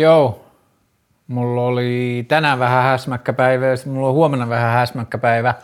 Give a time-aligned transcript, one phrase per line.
[0.00, 0.46] Joo,
[1.26, 5.54] mulla oli tänään vähän häsmäkkäpäivä ja mulla on huomenna vähän häsmäkkäpäivä.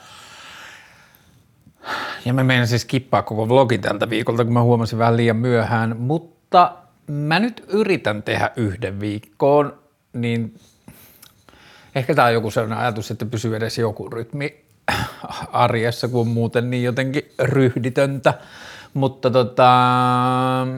[2.24, 5.96] Ja mä menen siis kippaa koko vlogin tältä viikolta, kun mä huomasin vähän liian myöhään,
[5.96, 6.72] mutta
[7.06, 9.78] mä nyt yritän tehdä yhden viikkoon,
[10.12, 10.54] niin
[11.94, 14.64] ehkä tää on joku sellainen ajatus, että pysyy edes joku rytmi
[15.52, 18.34] arjessa, kun muuten niin jotenkin ryhditöntä.
[18.96, 19.70] Mutta tota,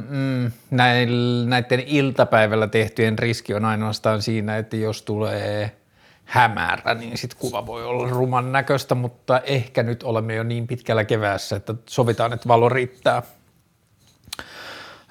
[0.09, 5.77] mm, näiden iltapäivällä tehtyjen riski on ainoastaan siinä, että jos tulee
[6.25, 11.05] hämärä, niin sitten kuva voi olla ruman näköistä, mutta ehkä nyt olemme jo niin pitkällä
[11.05, 13.23] keväässä, että sovitaan, että valo riittää.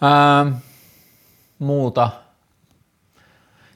[0.02, 0.46] Ää,
[1.60, 2.10] muuta.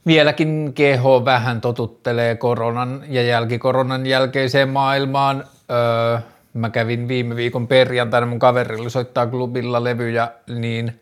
[0.06, 5.44] Vieläkin keho vähän totuttelee koronan ja jälkikoronan jälkeiseen maailmaan.
[5.72, 6.20] Öö,
[6.54, 11.02] mä kävin viime viikon perjantaina, mun kaverilla soittaa klubilla levyjä, niin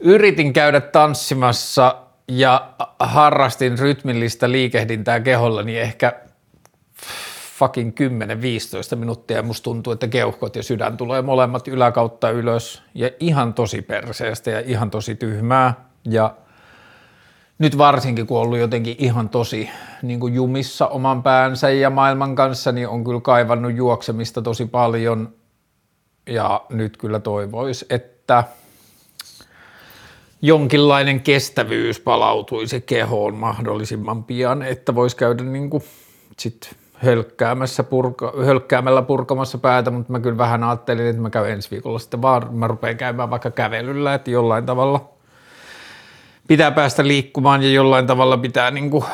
[0.00, 1.96] yritin käydä tanssimassa
[2.28, 6.12] ja harrastin rytmillistä liikehdintää kehollani ehkä
[7.58, 7.92] fucking
[8.94, 12.82] 10-15 minuuttia ja musta tuntuu, että keuhkot ja sydän tulee molemmat yläkautta ylös.
[12.94, 15.74] Ja ihan tosi perseestä ja ihan tosi tyhmää.
[16.04, 16.34] Ja
[17.58, 19.70] nyt varsinkin, kun on ollut jotenkin ihan tosi
[20.02, 25.32] niin kuin jumissa oman päänsä ja maailman kanssa, niin on kyllä kaivannut juoksemista tosi paljon.
[26.26, 28.44] Ja nyt kyllä toivoisi, että
[30.42, 35.84] jonkinlainen kestävyys palautuisi kehoon mahdollisimman pian, että voisi käydä niin kuin
[36.38, 41.70] sit hölkkäämässä purka, hölkkäämällä purkamassa päätä, mutta mä kyllä vähän ajattelin, että mä käyn ensi
[41.70, 45.08] viikolla sitten vaan, mä rupean käymään vaikka kävelyllä, että jollain tavalla–
[46.46, 49.04] pitää päästä liikkumaan ja jollain tavalla pitää niin kuin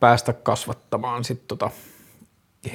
[0.00, 1.70] päästä kasvattamaan sit tota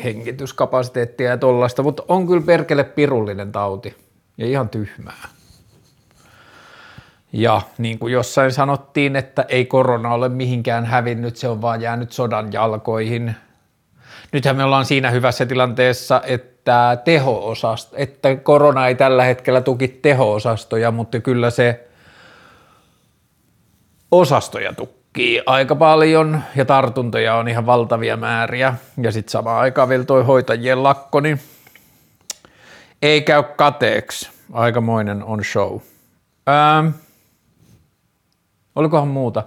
[0.04, 3.96] hengityskapasiteettia ja tollaista, mutta on kyllä perkele pirullinen tauti
[4.38, 5.28] ja ihan tyhmää.
[7.34, 12.12] Ja niin kuin jossain sanottiin, että ei korona ole mihinkään hävinnyt, se on vaan jäänyt
[12.12, 13.36] sodan jalkoihin.
[14.32, 17.54] Nythän me ollaan siinä hyvässä tilanteessa, että teho
[17.94, 21.88] että korona ei tällä hetkellä tuki teho-osastoja, mutta kyllä se
[24.12, 28.74] osastoja tukkii aika paljon ja tartuntoja on ihan valtavia määriä.
[29.02, 31.40] Ja sitten samaan aikaan vielä toi hoitajien lakko, niin
[33.02, 34.30] ei käy kateeksi.
[34.54, 35.80] Aikamoinen on show.
[36.50, 36.88] Ähm,
[38.76, 39.44] olikohan muuta?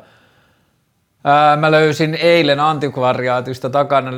[1.25, 4.11] Ää, mä löysin eilen antikvariaatista takana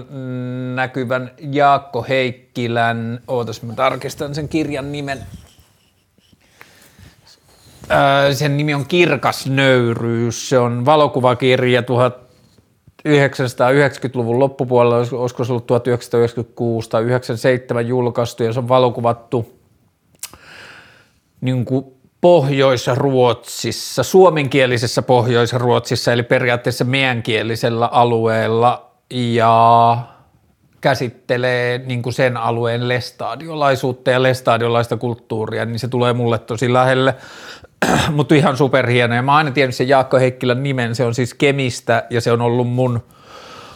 [0.75, 5.19] näkyvän Jaakko Heikkilän, ootas mä tarkistan sen kirjan nimen,
[8.33, 10.49] sen nimi on Kirkas nöyryys.
[10.49, 18.69] Se on valokuvakirja 1990-luvun loppupuolella, olisiko se ollut 1996 tai 1997 julkaistu ja se on
[18.69, 19.57] valokuvattu
[21.41, 21.85] niin kuin
[22.21, 29.99] Pohjois-Ruotsissa, suomenkielisessä Pohjois-Ruotsissa, eli periaatteessa meänkielisellä alueella ja
[30.81, 37.15] käsittelee niin kuin sen alueen lestadiolaisuutta ja lestadiolaista kulttuuria, niin se tulee mulle tosi lähelle.
[38.17, 39.15] mutta ihan superhieno.
[39.15, 42.41] Ja mä aina tiennyt sen Jaakko Heikkilän nimen, se on siis Kemistä ja se on
[42.41, 43.01] ollut mun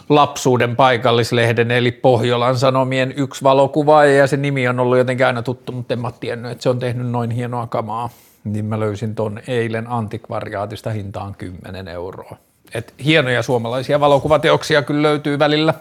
[0.09, 5.71] lapsuuden paikallislehden eli Pohjolan Sanomien yksi valokuva ja se nimi on ollut jotenkin aina tuttu,
[5.71, 8.09] mutta en mä tiennyt, että se on tehnyt noin hienoa kamaa.
[8.43, 12.37] Niin mä löysin ton eilen antikvariaatista hintaan 10 euroa.
[12.73, 15.73] Et hienoja suomalaisia valokuvateoksia kyllä löytyy välillä.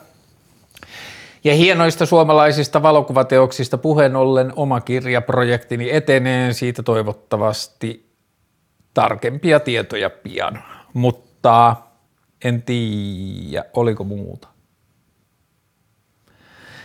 [1.45, 8.10] Ja hienoista suomalaisista valokuvateoksista puheen ollen oma kirjaprojektini etenee siitä toivottavasti
[8.95, 10.63] tarkempia tietoja pian,
[10.95, 11.77] mutta
[12.45, 14.49] en tiedä, oliko muuta.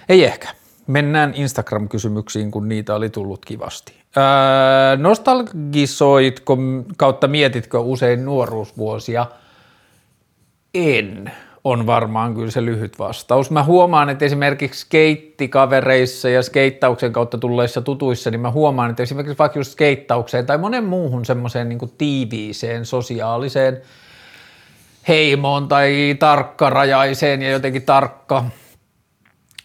[0.09, 0.47] Ei ehkä.
[0.87, 3.93] Mennään Instagram-kysymyksiin, kun niitä oli tullut kivasti.
[4.17, 6.57] Öö, nostalgisoitko
[6.97, 9.25] kautta mietitkö usein nuoruusvuosia?
[10.73, 11.31] En
[11.65, 13.51] on varmaan kyllä se lyhyt vastaus.
[13.51, 19.37] Mä huomaan, että esimerkiksi skeittikavereissa ja skeittauksen kautta tulleissa tutuissa, niin mä huomaan, että esimerkiksi
[19.37, 23.81] vaikka just skeittaukseen tai monen muuhun semmoiseen niin tiiviiseen sosiaaliseen
[25.07, 28.45] heimoon tai tarkkarajaiseen ja jotenkin tarkka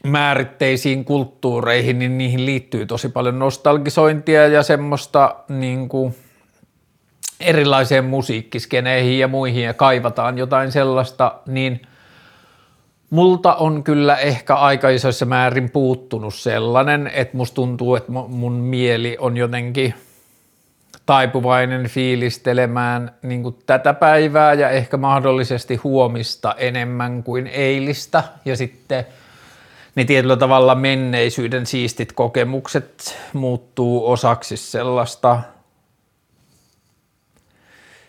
[0.05, 6.15] määritteisiin kulttuureihin, niin niihin liittyy tosi paljon nostalgisointia ja semmoista niin kuin
[7.41, 11.81] erilaiseen musiikkiskeneihin ja muihin ja kaivataan jotain sellaista, niin–
[13.11, 19.17] Multa on kyllä ehkä aika isoissa määrin puuttunut sellainen, että musta tuntuu, että mun mieli
[19.21, 19.95] on jotenkin
[21.07, 28.25] taipuvainen fiilistelemään niin kuin tätä päivää ja ehkä mahdollisesti huomista enemmän kuin eilistä.
[28.45, 29.07] Ja sitten
[29.95, 35.41] ne tietyllä tavalla menneisyyden siistit kokemukset muuttuu osaksi sellaista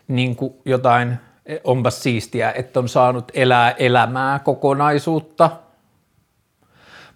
[0.07, 1.17] niin kuin jotain
[1.63, 5.49] onpas siistiä, että on saanut elää elämää kokonaisuutta.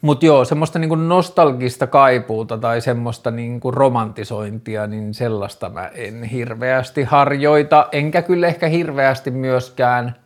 [0.02, 7.04] Mutta joo, semmoista niinku nostalgista kaipuuta tai semmoista niinku romantisointia, niin sellaista mä en hirveästi
[7.04, 10.16] harjoita, enkä kyllä ehkä hirveästi myöskään–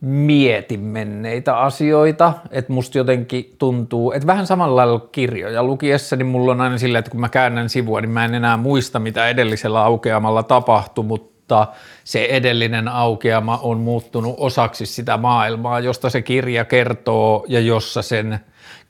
[0.00, 6.52] mieti menneitä asioita, että musta jotenkin tuntuu, että vähän samalla lailla kirjoja lukiessa, niin mulla
[6.52, 9.84] on aina sillä, että kun mä käännän sivua, niin mä en enää muista, mitä edellisellä
[9.84, 11.29] aukeamalla tapahtui, mutta
[12.04, 18.40] se edellinen aukeama on muuttunut osaksi sitä maailmaa, josta se kirja kertoo ja jossa sen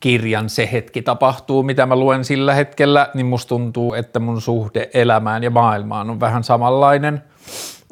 [0.01, 4.91] kirjan se hetki tapahtuu, mitä mä luen sillä hetkellä, niin musta tuntuu, että mun suhde
[4.95, 7.23] elämään ja maailmaan on vähän samanlainen,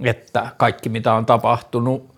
[0.04, 2.14] että kaikki mitä on tapahtunut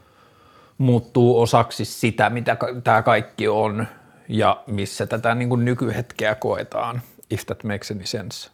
[0.79, 3.87] muuttuu osaksi sitä, mitä tämä kaikki on
[4.29, 8.51] ja missä tätä niin kuin nykyhetkeä koetaan, if that makes any sense.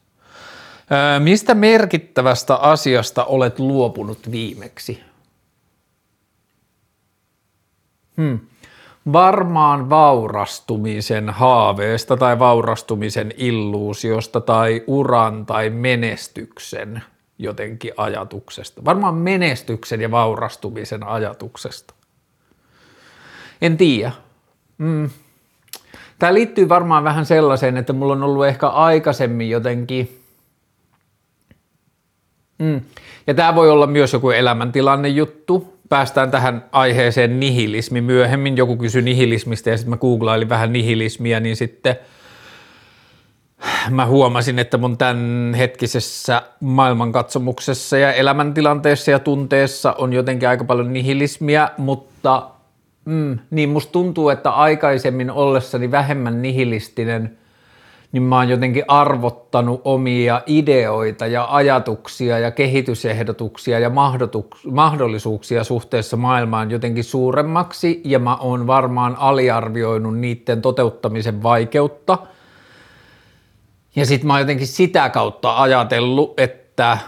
[1.19, 5.01] Mistä merkittävästä asiasta olet luopunut viimeksi?
[8.17, 8.39] Hmm.
[9.13, 17.03] Varmaan vaurastumisen haaveesta tai vaurastumisen illuusiosta tai uran tai menestyksen
[17.39, 18.85] jotenkin ajatuksesta.
[18.85, 21.95] Varmaan menestyksen ja vaurastumisen ajatuksesta.
[23.63, 24.13] En tiedä.
[24.79, 25.11] Mm.
[26.19, 30.23] Tämä liittyy varmaan vähän sellaiseen, että mulla on ollut ehkä aikaisemmin jotenkin,
[32.59, 32.81] mm.
[33.27, 39.03] ja tämä voi olla myös joku elämäntilanne juttu, päästään tähän aiheeseen nihilismi myöhemmin, joku kysyi
[39.03, 41.97] nihilismistä ja sitten mä googlailin vähän nihilismiä, niin sitten
[43.91, 50.93] mä huomasin, että mun tämän hetkisessä maailmankatsomuksessa ja elämäntilanteessa ja tunteessa on jotenkin aika paljon
[50.93, 52.51] nihilismiä, mutta
[53.07, 57.39] Mm, niin musta tuntuu, että aikaisemmin ollessani vähemmän nihilistinen,
[58.17, 63.91] niin mä oon jotenkin arvottanut omia ideoita ja ajatuksia ja kehitysehdotuksia ja
[64.71, 72.19] mahdollisuuksia suhteessa maailmaan jotenkin suuremmaksi ja mä oon varmaan aliarvioinut niiden toteuttamisen vaikeutta.
[73.97, 76.99] Ja sit mä oon jotenkin sitä kautta ajatellut, että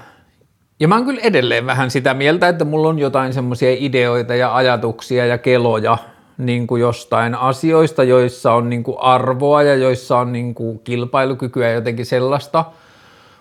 [0.81, 4.57] ja mä oon kyllä edelleen vähän sitä mieltä, että mulla on jotain semmoisia ideoita ja
[4.57, 5.99] ajatuksia ja keloja
[6.39, 11.69] niin kuin jostain asioista, joissa on niin kuin arvoa ja joissa on niin kuin kilpailukykyä
[11.69, 12.65] ja jotenkin sellaista.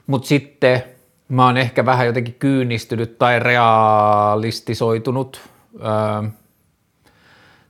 [0.07, 0.83] Mutta sitten
[1.29, 5.41] mä oon ehkä vähän jotenkin kyynistynyt tai realistisoitunut
[5.75, 6.29] öö,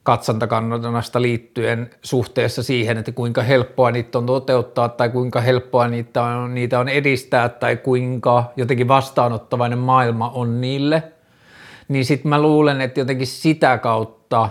[0.04, 6.56] katsantakannasta liittyen suhteessa siihen, että kuinka helppoa niitä on toteuttaa tai kuinka helppoa niitä on,
[6.56, 11.04] niitä on edistää tai kuinka jotenkin vastaanottavainen maailma on niille,
[11.88, 14.50] niin sitten mä luulen, että jotenkin sitä kautta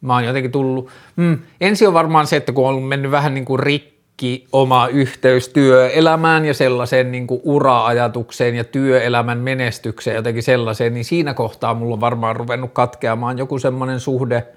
[0.00, 3.44] mä oon jotenkin tullut, mm, ensin on varmaan se, että kun on mennyt vähän niin
[3.44, 10.94] kuin rikki oma yhteys työelämään ja sellaiseen niin kuin ura-ajatukseen ja työelämän menestykseen jotenkin sellaiseen,
[10.94, 14.46] niin siinä kohtaa mulla on varmaan ruvennut katkeamaan joku semmoinen suhde–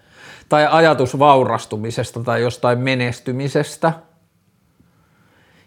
[0.49, 3.93] tai ajatus vaurastumisesta tai jostain menestymisestä.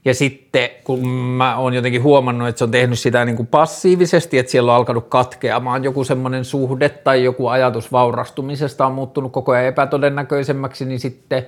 [0.07, 4.39] Ja sitten kun mä oon jotenkin huomannut, että se on tehnyt sitä niin kuin passiivisesti,
[4.39, 9.53] että siellä on alkanut katkeamaan joku semmoinen suhde tai joku ajatus vaurastumisesta on muuttunut koko
[9.53, 11.47] ajan epätodennäköisemmäksi, niin sitten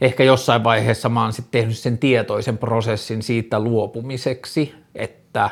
[0.00, 5.50] ehkä jossain vaiheessa mä oon sitten tehnyt sen tietoisen prosessin siitä luopumiseksi, että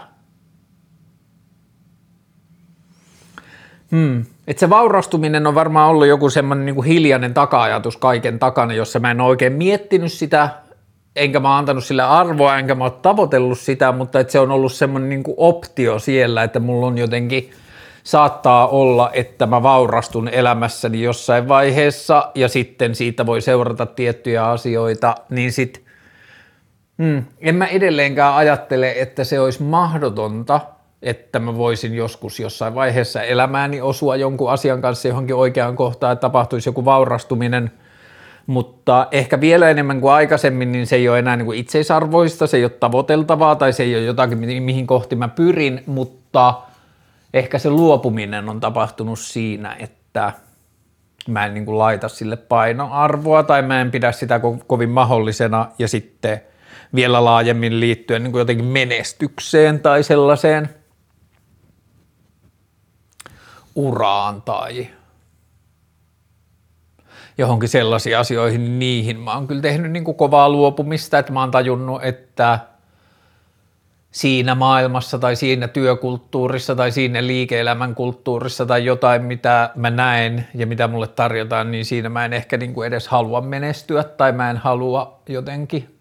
[3.90, 8.98] hmm, et se vaurastuminen on varmaan ollut joku semmoinen niin hiljainen taka-ajatus kaiken takana, jossa
[8.98, 10.65] mä en oikein miettinyt sitä,
[11.16, 14.72] enkä mä antanut sille arvoa, enkä mä ole tavoitellut sitä, mutta että se on ollut
[14.72, 17.50] semmoinen niin optio siellä, että mulla on jotenkin,
[18.04, 25.14] saattaa olla, että mä vaurastun elämässäni jossain vaiheessa ja sitten siitä voi seurata tiettyjä asioita,
[25.30, 25.84] niin sit
[27.02, 30.60] hmm, en mä edelleenkään ajattele, että se olisi mahdotonta–
[31.02, 36.20] että mä voisin joskus jossain vaiheessa elämääni osua jonkun asian kanssa johonkin oikeaan kohtaan, että
[36.20, 37.72] tapahtuisi joku vaurastuminen,
[38.46, 42.56] mutta ehkä vielä enemmän kuin aikaisemmin, niin se ei ole enää niin kuin itseisarvoista, se
[42.56, 46.54] ei ole tavoiteltavaa tai se ei ole jotakin, mihin kohti mä pyrin, mutta
[47.34, 50.32] ehkä se luopuminen on tapahtunut siinä, että
[51.28, 55.68] mä en niin kuin laita sille painoarvoa tai mä en pidä sitä ko- kovin mahdollisena
[55.78, 56.40] ja sitten
[56.94, 60.68] vielä laajemmin liittyen niin kuin jotenkin menestykseen tai sellaiseen–
[63.76, 64.88] uraan tai
[67.38, 71.40] johonkin sellaisiin asioihin, niin niihin mä oon kyllä tehnyt niin kuin kovaa luopumista, että mä
[71.40, 72.58] oon tajunnut, että
[74.10, 80.66] siinä maailmassa tai siinä työkulttuurissa tai siinä liike-elämän kulttuurissa tai jotain, mitä mä näen ja
[80.66, 84.50] mitä mulle tarjotaan, niin siinä mä en ehkä niin kuin edes halua menestyä tai mä
[84.50, 85.98] en halua jotenkin,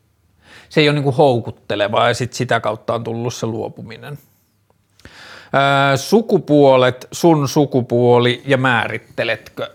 [0.70, 4.18] se ei ole niin kuin houkuttelevaa ja sit sitä kautta on tullut se luopuminen.
[5.96, 9.70] sukupuolet, sun sukupuoli ja määritteletkö?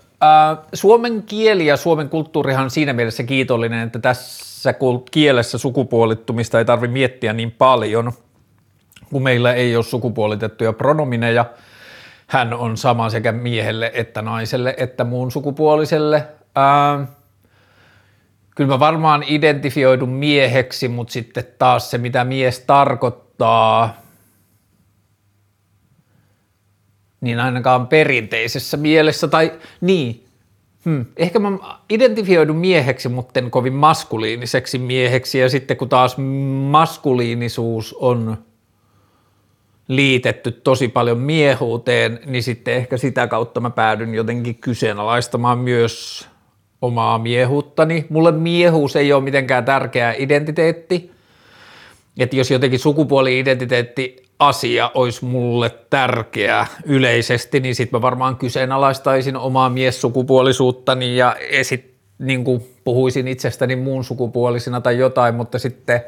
[0.73, 4.75] Suomen kieli ja Suomen kulttuurihan siinä mielessä kiitollinen, että tässä
[5.11, 8.12] kielessä sukupuolittumista ei tarvitse miettiä niin paljon,
[9.12, 11.45] kun meillä ei ole sukupuolitettuja pronomineja.
[12.27, 16.27] Hän on sama sekä miehelle että naiselle että muun sukupuoliselle.
[16.57, 17.07] Ää,
[18.57, 23.95] kyllä mä varmaan identifioidun mieheksi, mutta sitten taas se, mitä mies tarkoittaa,
[27.21, 30.25] niin ainakaan perinteisessä mielessä, tai niin,
[30.85, 31.59] hmm, ehkä mä
[31.91, 36.17] identifioidun mieheksi, mutta en kovin maskuliiniseksi mieheksi, ja sitten kun taas
[36.71, 38.37] maskuliinisuus on
[39.89, 46.29] liitetty tosi paljon miehuuteen, niin sitten ehkä sitä kautta mä päädyn jotenkin kyseenalaistamaan myös
[46.83, 48.07] omaa miehuuttani.
[48.09, 51.11] Mulle miehuus ei ole mitenkään tärkeä identiteetti,
[52.19, 59.71] että jos jotenkin sukupuoli-identiteetti asia olisi mulle tärkeä yleisesti, niin sitten mä varmaan kyseenalaistaisin omaa
[59.71, 66.01] miessukupuolisuuttani ja esit, niin kuin puhuisin itsestäni muun sukupuolisena tai jotain, mutta sitten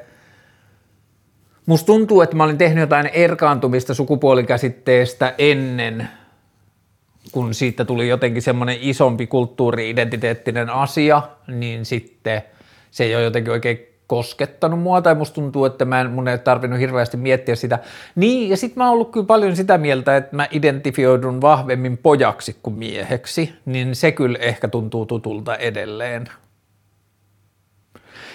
[1.66, 6.08] musta tuntuu, että mä olin tehnyt jotain erkaantumista sukupuolikäsitteestä ennen,
[7.32, 12.42] kun siitä tuli jotenkin semmoinen isompi kulttuuri-identiteettinen asia, niin sitten
[12.90, 16.38] se ei ole jotenkin oikein koskettanut mua, tai musta tuntuu, että mä en, mun ei
[16.38, 17.78] tarvinnut hirveästi miettiä sitä.
[18.14, 22.56] Niin, ja sitten mä oon ollut kyllä paljon sitä mieltä, että mä identifioidun vahvemmin pojaksi
[22.62, 26.28] kuin mieheksi, niin se kyllä ehkä tuntuu tutulta edelleen.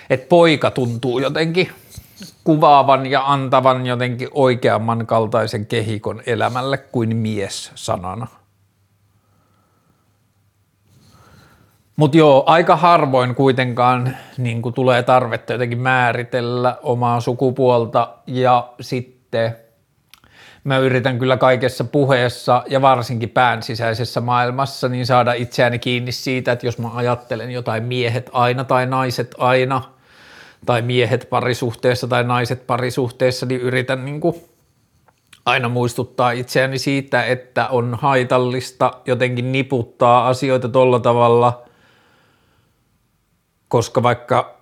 [0.09, 1.69] Et poika tuntuu jotenkin
[2.43, 8.27] kuvaavan ja antavan jotenkin oikeamman kaltaisen kehikon elämälle kuin mies sanana.
[11.97, 18.13] Mutta joo, aika harvoin kuitenkaan niin tulee tarvetta jotenkin määritellä omaa sukupuolta.
[18.27, 19.55] Ja sitten
[20.63, 26.51] mä yritän kyllä kaikessa puheessa ja varsinkin pään sisäisessä maailmassa niin saada itseäni kiinni siitä,
[26.51, 29.81] että jos mä ajattelen jotain miehet aina tai naiset aina
[30.65, 34.21] tai miehet parisuhteessa tai naiset parisuhteessa, niin yritän niin
[35.45, 41.61] aina muistuttaa itseäni siitä, että on haitallista jotenkin niputtaa asioita tolla tavalla–
[43.67, 44.57] koska vaikka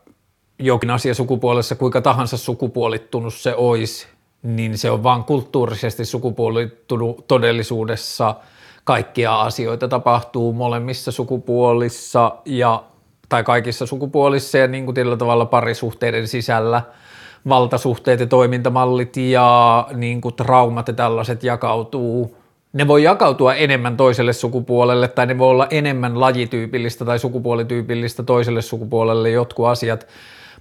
[0.60, 4.08] jokin asia sukupuolessa kuinka tahansa sukupuolittunut se olisi,
[4.44, 8.36] niin se on vaan kulttuurisesti sukupuolittunut todellisuudessa.
[8.84, 12.84] Kaikkia asioita tapahtuu molemmissa sukupuolissa ja,
[13.30, 16.82] tai kaikissa sukupuolissa ja niin kuin tällä tavalla parisuhteiden sisällä
[17.50, 22.38] valtasuhteet ja toimintamallit ja niin kuin traumat ja tällaiset jakautuu
[22.76, 28.62] ne voi jakautua enemmän toiselle sukupuolelle tai ne voi olla enemmän lajityypillistä tai sukupuolityypillistä toiselle
[28.62, 30.08] sukupuolelle jotkut asiat,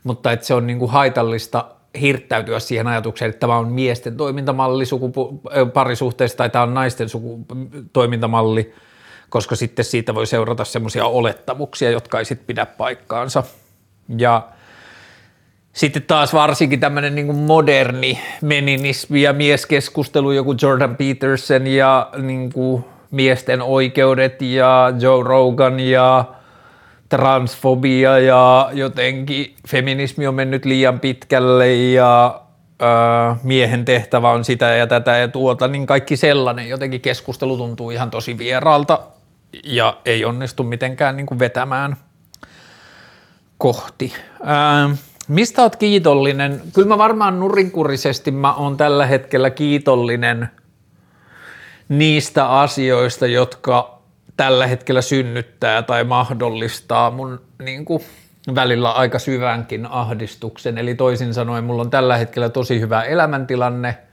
[0.05, 1.65] mutta että se on niin kuin haitallista
[2.01, 5.41] hirttäytyä siihen ajatukseen, että tämä on miesten toimintamalli sukupu-
[5.73, 7.47] parisuhteessa tai tämä on naisten suku-
[7.93, 8.75] toimintamalli,
[9.29, 13.43] koska sitten siitä voi seurata semmoisia olettamuksia, jotka ei sitten pidä paikkaansa.
[14.19, 14.49] Ja
[15.75, 22.85] sitten taas varsinkin tämmöinen niin moderni meninismi ja mieskeskustelu, joku Jordan Peterson ja niin kuin
[23.11, 26.25] miesten oikeudet ja Joe Rogan ja
[27.09, 32.41] transfobia ja jotenkin feminismi on mennyt liian pitkälle ja
[32.83, 32.85] ö,
[33.43, 38.11] miehen tehtävä on sitä ja tätä ja tuota, niin kaikki sellainen jotenkin keskustelu tuntuu ihan
[38.11, 38.99] tosi vieraalta
[39.65, 41.97] ja ei onnistu mitenkään niin kuin vetämään
[43.59, 44.13] kohti.
[44.41, 44.97] Ö,
[45.29, 46.63] Mistä oot kiitollinen?
[46.73, 50.49] Kyllä mä varmaan nurinkurisesti mä oon tällä hetkellä kiitollinen
[51.89, 53.99] niistä asioista, jotka
[54.37, 58.03] tällä hetkellä synnyttää tai mahdollistaa mun niin kuin,
[58.55, 60.79] välillä aika syvänkin ahdistuksen.
[60.79, 63.99] Eli toisin sanoen mulla on tällä hetkellä tosi hyvä elämäntilanne–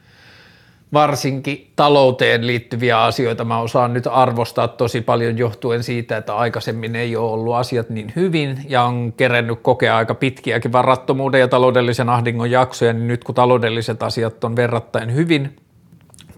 [0.94, 3.46] varsinkin talouteen liittyviä asioita.
[3.46, 8.14] Mä osaan nyt arvostaa tosi paljon johtuen siitä, että aikaisemmin ei ole ollut asiat niin
[8.16, 13.36] hyvin ja on kerennyt kokea aika pitkiäkin varattomuuden ja taloudellisen ahdingon jaksoja, niin nyt kun
[13.36, 15.56] taloudelliset asiat on verrattain hyvin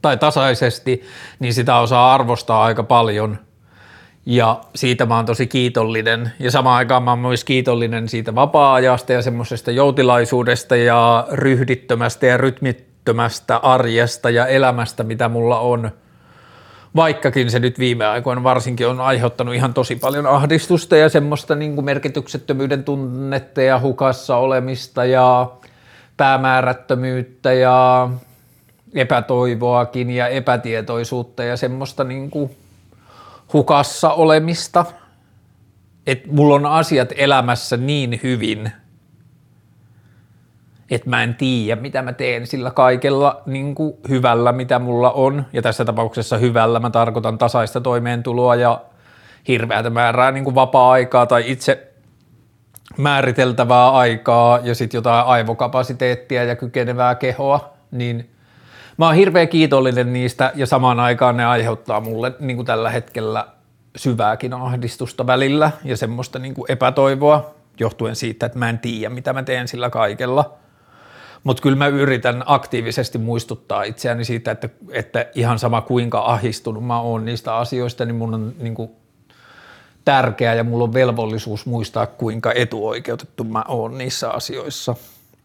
[0.01, 1.01] tai tasaisesti,
[1.39, 3.37] niin sitä osaa arvostaa aika paljon.
[4.25, 6.31] Ja siitä mä oon tosi kiitollinen.
[6.39, 12.37] Ja samaan aikaan mä oon myös kiitollinen siitä vapaa-ajasta ja semmoisesta joutilaisuudesta ja ryhdittömästä ja
[12.37, 15.91] rytmittömästä älyttömästä arjesta ja elämästä, mitä mulla on,
[16.95, 21.75] vaikkakin se nyt viime aikoina varsinkin on aiheuttanut ihan tosi paljon ahdistusta ja semmoista niin
[21.75, 25.51] kuin merkityksettömyyden tunnetta ja hukassa olemista ja
[26.17, 28.09] päämäärättömyyttä ja
[28.93, 32.55] epätoivoakin ja epätietoisuutta ja semmoista niin kuin
[33.53, 34.85] hukassa olemista,
[36.07, 38.71] että mulla on asiat elämässä niin hyvin–
[40.95, 45.45] että mä en tiedä, mitä mä teen sillä kaikella niin kuin hyvällä, mitä mulla on.
[45.53, 48.81] Ja tässä tapauksessa hyvällä mä tarkoitan tasaista toimeentuloa ja
[49.47, 51.93] hirveätä määrää niin kuin vapaa-aikaa tai itse
[52.97, 58.29] määriteltävää aikaa ja sitten jotain aivokapasiteettia ja kykenevää kehoa, niin
[58.97, 63.47] mä oon hirveän kiitollinen niistä ja samaan aikaan ne aiheuttaa mulle niin kuin tällä hetkellä
[63.95, 69.33] syvääkin ahdistusta välillä ja semmoista niin kuin epätoivoa johtuen siitä, että mä en tiedä, mitä
[69.33, 70.53] mä teen sillä kaikella.
[71.43, 76.99] Mutta kyllä mä yritän aktiivisesti muistuttaa itseäni siitä, että, että ihan sama kuinka ahistunut mä
[76.99, 78.91] oon niistä asioista, niin mun on niin kuin
[80.05, 84.95] tärkeää ja mulla on velvollisuus muistaa, kuinka etuoikeutettu mä oon niissä asioissa.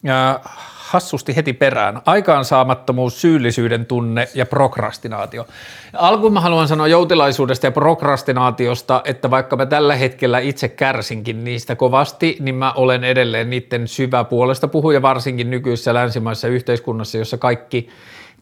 [0.03, 0.41] Ja
[0.89, 2.01] hassusti heti perään.
[2.07, 5.47] Aikaansaamattomuus, syyllisyyden tunne ja prokrastinaatio.
[5.93, 11.77] Alkuun mä haluan sanoa joutilaisuudesta ja prokrastinaatiosta, että vaikka mä tällä hetkellä itse kärsinkin niistä
[11.77, 17.89] kovasti, niin mä olen edelleen niiden syvä puolesta puhuja, varsinkin nykyisessä länsimaisessa yhteiskunnassa, jossa kaikki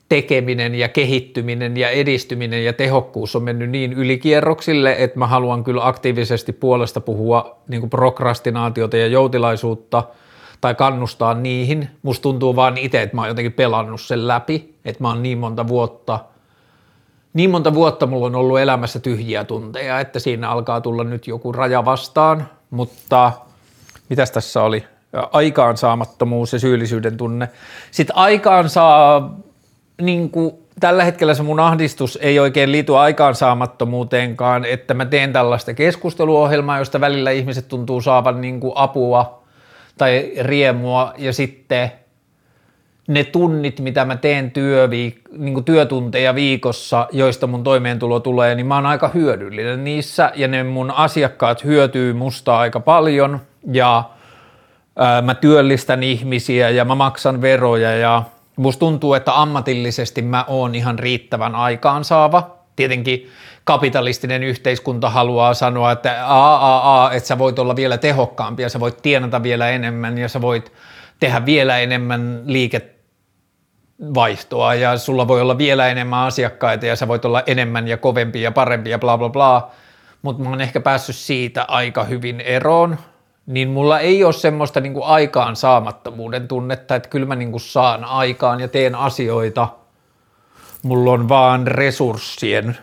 [0.09, 5.87] tekeminen ja kehittyminen ja edistyminen ja tehokkuus on mennyt niin ylikierroksille, että mä haluan kyllä
[5.87, 10.03] aktiivisesti puolesta puhua niin prokrastinaatiota ja joutilaisuutta–
[10.61, 11.91] tai kannustaa niihin.
[12.03, 15.39] Musta tuntuu vaan itse, että mä oon jotenkin pelannut sen läpi, että mä oon niin
[15.39, 16.21] monta vuotta,
[17.35, 21.53] niin monta vuotta mulla on ollut elämässä tyhjiä tunteja, että siinä alkaa tulla nyt joku
[21.53, 23.33] raja vastaan, mutta
[24.09, 24.85] mitäs tässä oli?
[25.33, 27.49] Aikaansaamattomuus ja syyllisyyden tunne.
[27.91, 29.35] Sitten aikaan saa,
[30.03, 35.75] niin kuin, tällä hetkellä se mun ahdistus ei oikein liity aikaansaamattomuuteenkaan, että mä teen tällaista
[35.75, 39.46] keskusteluohjelmaa, josta välillä ihmiset tuntuu saavan niin kuin apua
[39.99, 41.93] tai riemua ja sitten
[43.09, 48.75] ne tunnit, mitä mä teen työviik- niin työtunteja viikossa, joista mun toimeentulo tulee, niin mä
[48.75, 50.33] oon aika hyödyllinen niissä.
[50.35, 53.41] Ja ne mun asiakkaat hyötyy musta aika paljon.
[53.73, 54.05] Ja
[54.97, 57.97] ää, mä työllistän ihmisiä ja mä maksan veroja.
[57.97, 58.23] Ja
[58.57, 62.57] musta tuntuu, että ammatillisesti mä oon ihan riittävän aikaansaava.
[62.77, 63.31] Tietenkin
[63.67, 68.69] kapitalistinen yhteiskunta haluaa sanoa, että a, a, a, että sä voit olla vielä tehokkaampi ja
[68.69, 70.73] sä voit tienata vielä enemmän ja sä voit
[71.21, 77.43] tehdä vielä enemmän liikevaihtoa ja sulla voi olla vielä enemmän asiakkaita ja sä voit olla
[77.47, 79.71] enemmän ja kovempi ja parempi ja bla bla bla,
[80.23, 82.99] mutta mä oon ehkä päässyt siitä aika hyvin eroon,
[83.47, 87.61] niin mulla ei ole semmoista niin kuin aikaan saamattomuuden tunnetta, että kyllä mä niin kuin
[87.61, 89.69] saan aikaan ja teen asioita,
[90.83, 92.77] mulla on vaan resurssien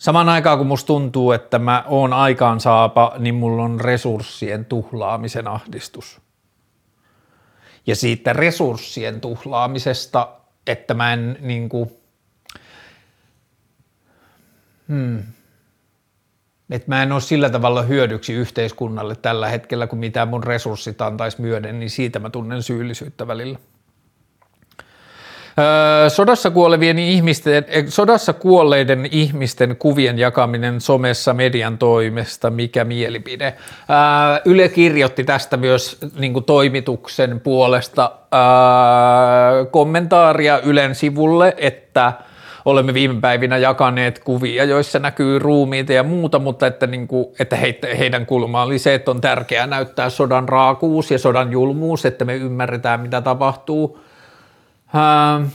[0.00, 6.20] Samaan aikaan kun musta tuntuu, että mä oon aikaansaapa, niin mulla on resurssien tuhlaamisen ahdistus.
[7.86, 10.28] Ja siitä resurssien tuhlaamisesta,
[10.66, 11.90] että mä en niin kuin,
[14.88, 15.22] hmm,
[16.70, 21.40] että mä en ole sillä tavalla hyödyksi yhteiskunnalle tällä hetkellä, kun mitä mun resurssit antaisi
[21.40, 23.58] myöden, niin siitä mä tunnen syyllisyyttä välillä.
[26.08, 33.54] Sodassa, kuolevien ihmisten, eh, sodassa kuolleiden ihmisten kuvien jakaminen somessa median toimesta, mikä mielipide?
[34.44, 38.12] Yle kirjoitti tästä myös niin toimituksen puolesta
[39.70, 42.12] kommentaaria Ylen sivulle, että
[42.64, 47.56] olemme viime päivinä jakaneet kuvia, joissa näkyy ruumiita ja muuta, mutta että, niin kuin, että
[47.56, 52.24] he, heidän kulma oli se, että on tärkeää näyttää sodan raakuus ja sodan julmuus, että
[52.24, 53.98] me ymmärretään, mitä tapahtuu–
[54.94, 55.46] Uh,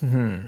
[0.00, 0.42] hmm.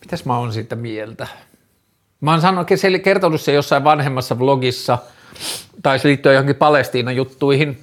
[0.00, 1.26] Mitäs mä oon siitä mieltä?
[2.20, 2.68] Mä oon sanonut,
[3.04, 4.98] kertonut se jossain vanhemmassa vlogissa,
[5.82, 7.78] taisi liittyä johonkin Palestiinan juttuihin,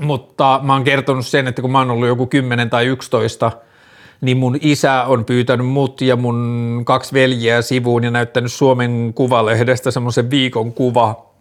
[0.00, 3.52] mutta mä oon kertonut sen, että kun mä oon ollut joku 10 tai 11,
[4.20, 9.90] niin mun isä on pyytänyt mut ja mun kaksi veljeä sivuun ja näyttänyt Suomen Kuvalehdestä
[9.90, 11.35] semmoisen viikon kuva,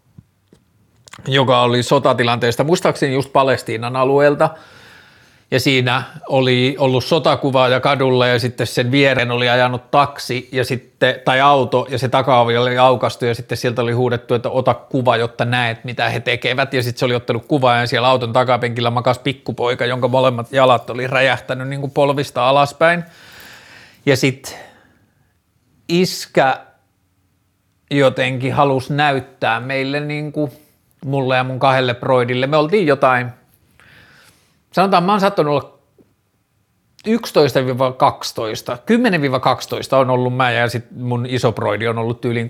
[1.27, 4.49] joka oli sotatilanteesta, muistaakseni just Palestiinan alueelta,
[5.51, 11.15] ja siinä oli ollut sotakuvaaja kadulla ja sitten sen viereen oli ajanut taksi ja sitten,
[11.25, 15.17] tai auto ja se takaovi oli aukastu ja sitten sieltä oli huudettu, että ota kuva,
[15.17, 16.73] jotta näet mitä he tekevät.
[16.73, 20.89] Ja sitten se oli ottanut kuvaa ja siellä auton takapenkillä makas pikkupoika, jonka molemmat jalat
[20.89, 23.03] oli räjähtänyt niin kuin polvista alaspäin.
[24.05, 24.53] Ja sitten
[25.89, 26.57] iskä
[27.91, 30.51] jotenkin halusi näyttää meille niin kuin–
[31.05, 32.47] mulle ja mun kahdelle broidille.
[32.47, 33.27] Me oltiin jotain,
[34.71, 35.75] sanotaan mä oon sattunut olla
[37.07, 37.15] 11-12, 10-12
[39.95, 42.49] on ollut mä ja sitten mun iso broidi on ollut tyyliin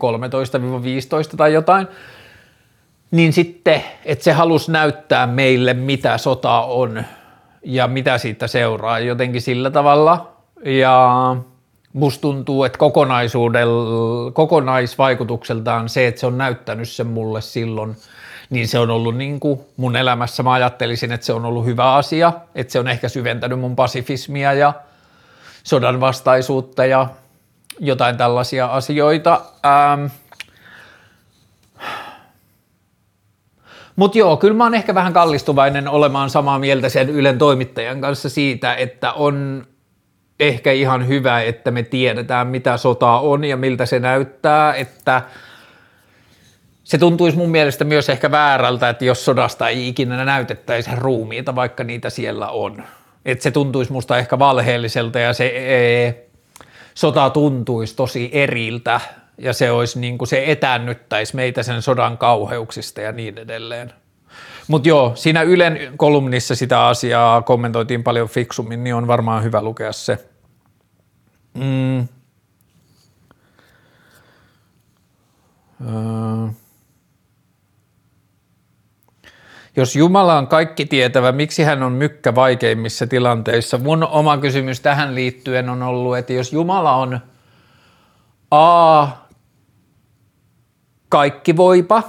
[1.33, 1.87] 13-15 tai jotain.
[3.11, 7.03] Niin sitten, että se halusi näyttää meille, mitä sota on
[7.63, 10.31] ja mitä siitä seuraa jotenkin sillä tavalla.
[10.65, 11.35] Ja
[11.93, 12.79] musta tuntuu, että
[14.33, 17.95] kokonaisvaikutukseltaan se, että se on näyttänyt sen mulle silloin,
[18.49, 21.93] niin se on ollut niin kuin mun elämässä, mä ajattelisin, että se on ollut hyvä
[21.93, 24.73] asia, että se on ehkä syventänyt mun pasifismia ja
[25.63, 27.07] sodan vastaisuutta ja
[27.79, 29.41] jotain tällaisia asioita.
[29.65, 30.05] Ähm.
[33.95, 38.29] Mutta joo, kyllä mä oon ehkä vähän kallistuvainen olemaan samaa mieltä sen Ylen toimittajan kanssa
[38.29, 39.65] siitä, että on
[40.39, 45.21] ehkä ihan hyvä, että me tiedetään, mitä sota on ja miltä se näyttää, että
[46.85, 51.83] se tuntuisi mun mielestä myös ehkä väärältä, että jos sodasta ei ikinä näytettäisi ruumiita, vaikka
[51.83, 52.83] niitä siellä on.
[53.25, 56.15] Että se tuntuisi musta ehkä valheelliselta ja se e,
[56.93, 59.01] sota tuntuisi tosi eriltä
[59.37, 63.93] ja se olisi niin kuin se etännyttäisi meitä sen sodan kauheuksista ja niin edelleen.
[64.67, 69.91] Mutta joo, siinä Ylen kolumnissa sitä asiaa kommentoitiin paljon fiksummin, niin on varmaan hyvä lukea
[69.91, 70.25] se.
[71.53, 72.07] Mm.
[75.81, 76.64] Öö.
[79.77, 83.77] Jos Jumala on kaikki tietävä, miksi hän on mykkä vaikeimmissa tilanteissa?
[83.77, 87.19] Mun oma kysymys tähän liittyen on ollut, että jos Jumala on
[88.51, 89.07] A,
[91.09, 92.03] kaikki voipa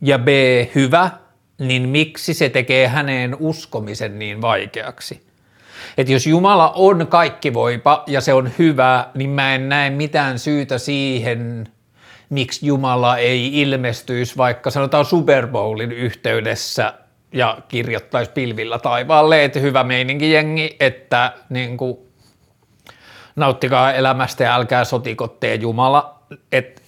[0.00, 0.28] ja B,
[0.74, 1.10] hyvä,
[1.58, 5.26] niin miksi se tekee häneen uskomisen niin vaikeaksi?
[5.98, 10.38] Että jos Jumala on kaikki voipa ja se on hyvä, niin mä en näe mitään
[10.38, 11.68] syytä siihen,
[12.30, 16.94] miksi Jumala ei ilmestyisi vaikka sanotaan Super Bowlin yhteydessä
[17.32, 21.98] ja kirjoittaisi pilvillä taivaalle, että hyvä meininki jengi, että niin kuin,
[23.36, 26.18] nauttikaa elämästä ja älkää sotiko Jumala.
[26.52, 26.82] Et,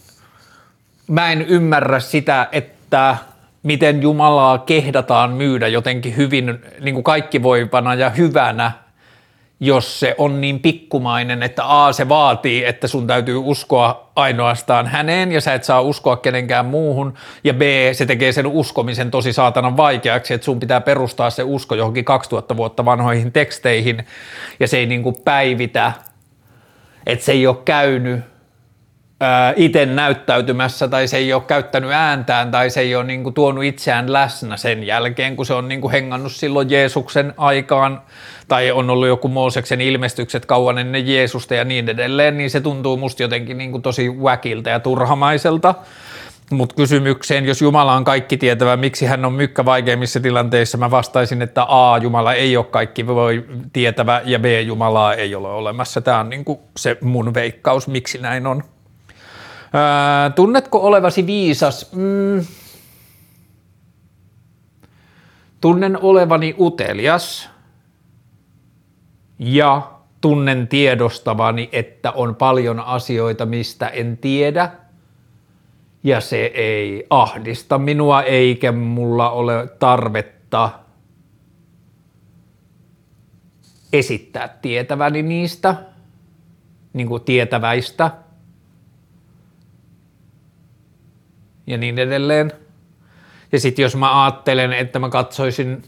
[1.09, 3.17] mä en ymmärrä sitä, että
[3.63, 8.73] miten Jumalaa kehdataan myydä jotenkin hyvin niin kuin kaikkivoipana ja hyvänä,
[9.65, 15.33] jos se on niin pikkumainen, että A, se vaatii, että sun täytyy uskoa ainoastaan häneen
[15.33, 17.61] ja sä et saa uskoa kenenkään muuhun, ja B,
[17.93, 22.57] se tekee sen uskomisen tosi saatanan vaikeaksi, että sun pitää perustaa se usko johonkin 2000
[22.57, 24.07] vuotta vanhoihin teksteihin,
[24.61, 25.93] ja se ei niin kuin päivitä,
[27.07, 28.32] että se ei ole käynyt
[29.57, 33.65] itse näyttäytymässä tai se ei ole käyttänyt ääntään tai se ei ole niin kuin tuonut
[33.65, 38.03] itseään läsnä sen jälkeen, kun se on niin kuin hengannut silloin Jeesuksen aikaan
[38.49, 42.97] tai on ollut joku Mooseksen ilmestykset kauan ennen Jeesusta ja niin edelleen, niin se tuntuu
[42.97, 45.75] musta jotenkin niin kuin tosi väkiltä ja turhamaiselta.
[46.51, 51.43] Mutta kysymykseen, jos Jumala on kaikki tietävä, miksi hän on mykkä vaikeimmissa tilanteissa, mä vastaisin,
[51.43, 56.01] että A, Jumala ei ole kaikki voi tietävä ja B, Jumalaa ei ole olemassa.
[56.01, 58.63] Tämä on niin kuin se mun veikkaus, miksi näin on.
[59.73, 61.93] Ää, tunnetko olevasi viisas?
[61.93, 62.45] Mm.
[65.61, 67.51] Tunnen olevani utelias
[69.39, 74.71] ja tunnen tiedostavani, että on paljon asioita, mistä en tiedä
[76.05, 80.71] ja se ei ahdista minua eikä mulla ole tarvetta
[83.93, 85.77] esittää tietäväni niistä,
[86.93, 88.11] niin kuin tietäväistä–
[91.67, 92.53] ja niin edelleen.
[93.53, 95.83] Ja sitten jos mä ajattelen, että mä katsoisin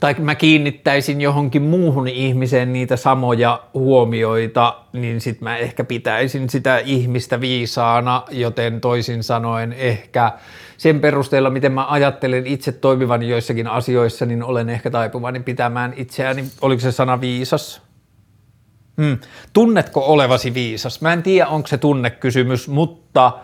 [0.00, 6.78] tai mä kiinnittäisin johonkin muuhun ihmiseen niitä samoja huomioita, niin sitten mä ehkä pitäisin sitä
[6.78, 10.32] ihmistä viisaana, joten toisin sanoen ehkä
[10.76, 16.44] sen perusteella, miten mä ajattelen itse toimivan joissakin asioissa, niin olen ehkä taipuvainen pitämään itseäni,
[16.60, 17.82] oliko se sana viisas?
[19.02, 19.18] Hmm.
[19.52, 21.00] Tunnetko olevasi viisas?
[21.00, 23.32] Mä en tiedä, onko se tunnekysymys, mutta–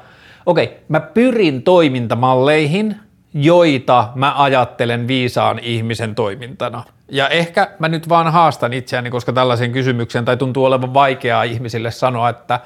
[0.47, 2.97] okei, mä pyrin toimintamalleihin,
[3.35, 6.85] joita mä ajattelen viisaan ihmisen toimintana.
[7.09, 11.91] Ja ehkä mä nyt vaan haastan itseäni, koska tällaisen kysymyksen tai tuntuu olevan vaikeaa ihmisille
[11.91, 12.61] sanoa, että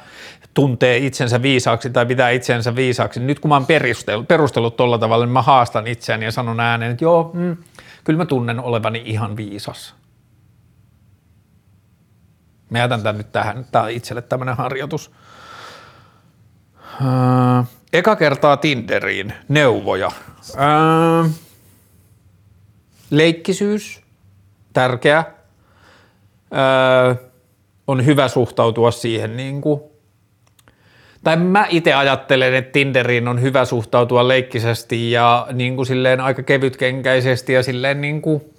[0.55, 3.21] tuntee itsensä viisaaksi tai pitää itsensä viisaaksi.
[3.21, 6.93] Nyt kun mä oon perustellut, perustellut tolla tavalla, niin mä haastan itseäni ja sanon ääneen,
[6.93, 7.57] että joo, mm,
[8.05, 9.95] kyllä mä tunnen olevani ihan viisas.
[12.71, 13.67] Mä jätän tämän nyt tähän.
[13.73, 15.11] Tämä on itselle tämmöinen harjoitus.
[17.01, 20.07] Äh, eka kertaa Tinderiin neuvoja.
[20.07, 21.31] Äh,
[23.11, 24.01] leikkisyys,
[24.73, 25.19] tärkeä.
[25.19, 25.27] Äh,
[27.87, 29.81] on hyvä suhtautua siihen niin kuin,
[31.25, 36.43] tai mä itse ajattelen, että Tinderiin on hyvä suhtautua leikkisesti ja niin kuin silleen aika
[36.43, 38.54] kevytkenkäisesti ja silleen niin kuin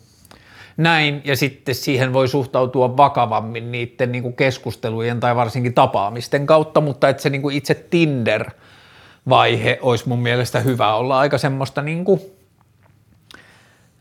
[0.77, 6.81] näin, ja sitten siihen voi suhtautua vakavammin niiden niin kuin keskustelujen tai varsinkin tapaamisten kautta,
[6.81, 12.05] mutta että se niin kuin itse Tinder-vaihe olisi mun mielestä hyvä olla aika semmoista niin
[12.05, 12.21] kuin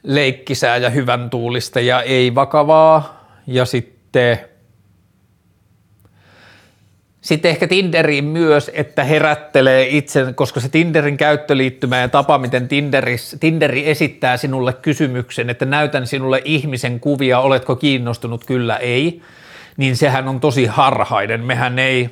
[0.03, 4.39] leikkisää ja hyvän tuulista ja ei vakavaa, ja sitten
[7.25, 13.37] sitten ehkä Tinderiin myös, että herättelee itse, koska se Tinderin käyttöliittymä ja tapa, miten Tinderis,
[13.41, 19.23] Tinderi esittää sinulle kysymyksen, että näytän sinulle ihmisen kuvia, oletko kiinnostunut, kyllä ei,
[19.77, 21.45] niin sehän on tosi harhainen.
[21.45, 22.11] Mehän ei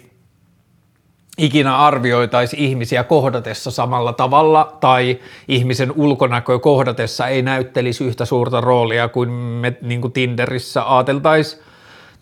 [1.39, 9.09] ikinä arvioitaisi ihmisiä kohdatessa samalla tavalla tai ihmisen ulkonäköä kohdatessa ei näyttelisi yhtä suurta roolia
[9.09, 11.72] kuin me niin kuin Tinderissä ajateltaisiin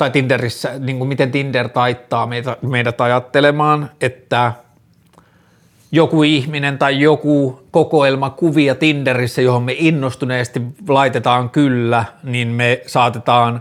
[0.01, 4.53] tai Tinderissä, niin kuin miten Tinder taittaa meitä, meidät ajattelemaan, että
[5.93, 13.61] joku ihminen tai joku kokoelma kuvia Tinderissä, johon me innostuneesti laitetaan kyllä, niin me saatetaan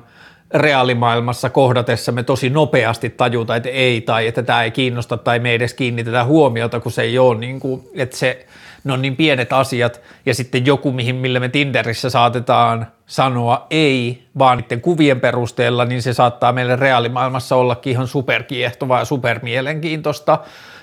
[0.54, 5.50] reaalimaailmassa kohdatessa me tosi nopeasti tajuta, että ei tai että tämä ei kiinnosta tai me
[5.50, 8.46] ei edes kiinnitetä huomiota, kun se ei ole niin kuin, että se,
[8.84, 14.24] ne on niin pienet asiat ja sitten joku, mihin, millä me Tinderissä saatetaan sanoa ei,
[14.40, 20.40] vaan niiden kuvien perusteella, niin se saattaa meille reaalimaailmassa ollakin ihan superkiehtovaa ja supermielenkiintoista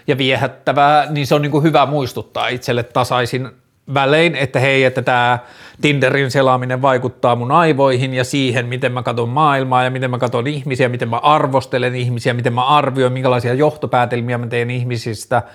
[0.06, 3.48] ja viehättävää, niin se on niin kuin hyvä muistuttaa itselle tasaisin
[3.94, 5.38] välein, että hei, että tämä
[5.80, 10.46] Tinderin selaaminen vaikuttaa mun aivoihin ja siihen, miten mä katson maailmaa ja miten mä katson
[10.46, 15.42] ihmisiä, miten mä arvostelen ihmisiä, miten mä arvioin, minkälaisia johtopäätelmiä mä teen ihmisistä–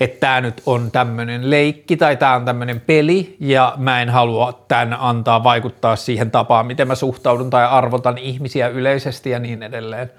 [0.00, 4.64] että tämä nyt on tämmöinen leikki tai tämä on tämmöinen peli ja mä en halua
[4.68, 10.10] tämän antaa vaikuttaa siihen tapaan, miten mä suhtaudun tai arvotan ihmisiä yleisesti ja niin edelleen.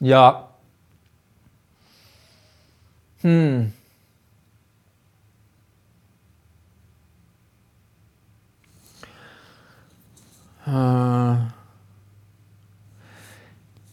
[0.00, 0.42] Ja
[3.22, 3.70] hmm.
[10.66, 11.61] Uh.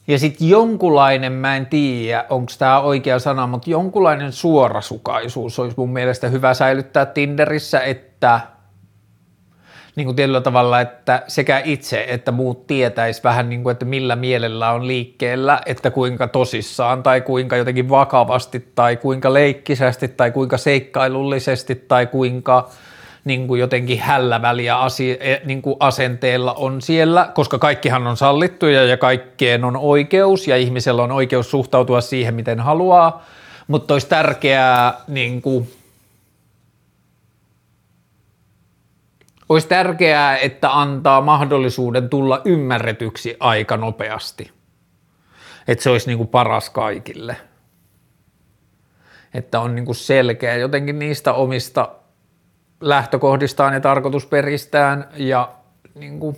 [0.10, 5.94] Ja sitten jonkunlainen, mä en tiedä, onko tämä oikea sana, mutta jonkunlainen suorasukaisuus olisi mun
[5.94, 8.40] mielestä hyvä säilyttää Tinderissä, että
[9.96, 14.16] niin kuin tietyllä tavalla, että sekä itse että muut tietäis vähän niin kuin, että millä
[14.16, 20.58] mielellä on liikkeellä, että kuinka tosissaan tai kuinka jotenkin vakavasti tai kuinka leikkisästi tai kuinka
[20.58, 22.70] seikkailullisesti tai kuinka–
[23.26, 28.86] niin kuin jotenkin hälläväliä asia, e, niin kuin asenteella on siellä, koska kaikkihan on sallittuja
[28.86, 33.26] ja kaikkeen on oikeus ja ihmisellä on oikeus suhtautua siihen, miten haluaa,
[33.68, 35.72] mutta olisi tärkeää niin kuin,
[39.50, 44.52] olisi tärkeää, että antaa mahdollisuuden tulla ymmärretyksi aika nopeasti.
[45.68, 47.38] Että se olisi niin kuin paras kaikille.
[49.34, 51.90] Että on niin kuin selkeä jotenkin niistä omista
[52.82, 55.52] lähtökohdistaan ja tarkoitusperistään ja
[55.96, 56.36] niin kuin,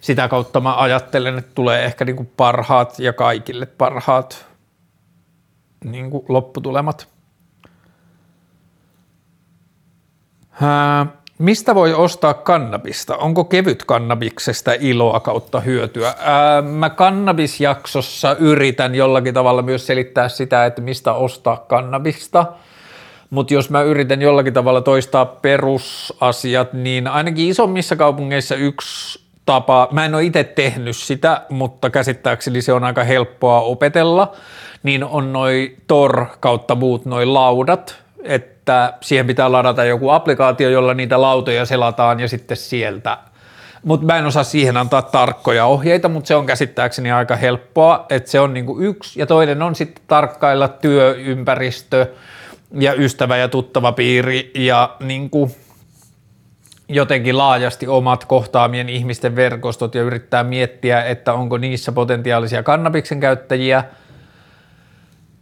[0.00, 4.46] sitä kautta mä ajattelen, että tulee ehkä niin kuin parhaat ja kaikille parhaat
[5.84, 7.08] niin kuin lopputulemat.
[10.62, 11.06] Ää,
[11.38, 13.16] mistä voi ostaa kannabista?
[13.16, 16.14] Onko kevyt kannabiksesta iloa kautta hyötyä?
[16.18, 22.46] Ää, mä kannabisjaksossa yritän jollakin tavalla myös selittää sitä, että mistä ostaa kannabista–
[23.32, 30.04] mutta jos mä yritän jollakin tavalla toistaa perusasiat, niin ainakin isommissa kaupungeissa yksi tapa, mä
[30.04, 34.32] en ole itse tehnyt sitä, mutta käsittääkseni se on aika helppoa opetella,
[34.82, 40.94] niin on noin Tor kautta muut noin laudat, että siihen pitää ladata joku applikaatio, jolla
[40.94, 43.18] niitä lautoja selataan ja sitten sieltä.
[43.84, 48.30] Mutta mä en osaa siihen antaa tarkkoja ohjeita, mutta se on käsittääkseni aika helppoa, että
[48.30, 52.06] se on niinku yksi, ja toinen on sitten tarkkailla työympäristö,
[52.74, 55.54] ja ystävä ja tuttava piiri ja niin kuin
[56.88, 63.84] jotenkin laajasti omat kohtaamien ihmisten verkostot ja yrittää miettiä, että onko niissä potentiaalisia kannabiksen käyttäjiä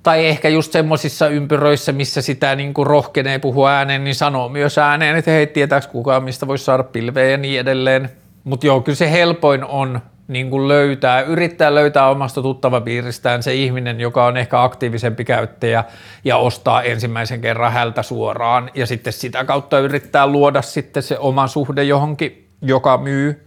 [0.03, 4.79] tai ehkä just semmoisissa ympyröissä, missä sitä niin kuin rohkenee puhua ääneen, niin sanoo myös
[4.79, 8.11] ääneen, että hei, tietääks kukaan, mistä voisi saada pilveä ja niin edelleen.
[8.45, 14.01] Mutta joo, kyllä se helpoin on niin kuin löytää, yrittää löytää omasta tuttavapiiristään se ihminen,
[14.01, 15.85] joka on ehkä aktiivisempi käyttäjä
[16.25, 21.47] ja ostaa ensimmäisen kerran hältä suoraan ja sitten sitä kautta yrittää luoda sitten se oma
[21.47, 23.47] suhde johonkin, joka myy.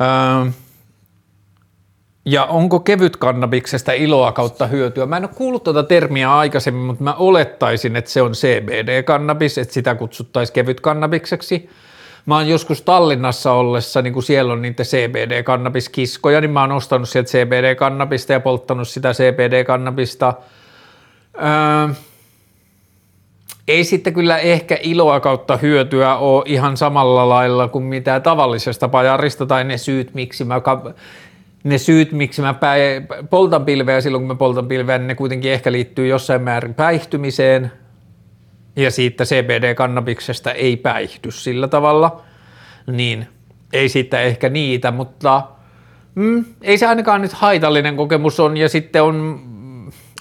[0.00, 0.50] Öö,
[2.24, 5.06] ja onko kevyt kannabiksesta iloa kautta hyötyä?
[5.06, 9.74] Mä en ole kuullut tuota termiä aikaisemmin, mutta mä olettaisin, että se on CBD-kannabis, että
[9.74, 11.68] sitä kutsuttaisiin kevyt kannabikseksi–
[12.28, 17.08] Mä oon joskus Tallinnassa ollessa, niin kun siellä on niitä CBD-kannabiskiskoja, niin mä oon ostanut
[17.08, 20.34] sieltä CBD-kannabista ja polttanut sitä CBD-kannabista.
[21.34, 21.94] Öö,
[23.68, 29.46] ei sitten kyllä ehkä iloa kautta hyötyä ole ihan samalla lailla kuin mitä tavallisesta pajarista
[29.46, 30.60] tai ne syyt, miksi mä
[31.64, 32.54] ne syyt, miksi mä
[33.30, 37.72] poltan pilveä silloin, kun mä poltan pilveä, niin ne kuitenkin ehkä liittyy jossain määrin päihtymiseen,
[38.78, 42.22] ja siitä CBD-kannabiksesta ei päihdy sillä tavalla,
[42.86, 43.26] niin
[43.72, 45.42] ei siitä ehkä niitä, mutta
[46.14, 49.40] mm, ei se ainakaan nyt haitallinen kokemus on ja sitten on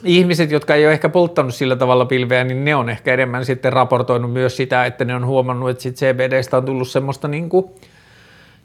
[0.03, 3.73] ihmiset, jotka ei ole ehkä polttanut sillä tavalla pilveä, niin ne on ehkä enemmän sitten
[3.73, 7.65] raportoinut myös sitä, että ne on huomannut, että sit CBDstä on tullut semmoista niin kuin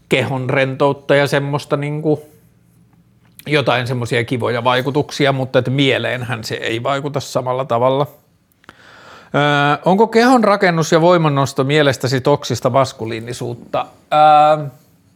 [0.08, 2.20] kehon rentoutta ja semmoista niin kuin
[3.46, 8.21] jotain semmoisia kivoja vaikutuksia, mutta että mieleenhän se ei vaikuta samalla tavalla.
[9.34, 13.86] Öö, onko kehon rakennus ja voimannosto mielestäsi toksista maskuliinisuutta?
[14.12, 14.66] Öö,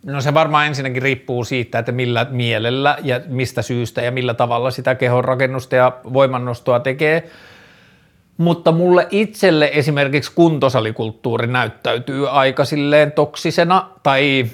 [0.07, 4.71] no se varmaan ensinnäkin riippuu siitä, että millä mielellä ja mistä syystä ja millä tavalla
[4.71, 7.31] sitä kehon rakennusta ja voimannostoa tekee.
[8.37, 14.47] Mutta mulle itselle esimerkiksi kuntosalikulttuuri näyttäytyy aika silleen toksisena tai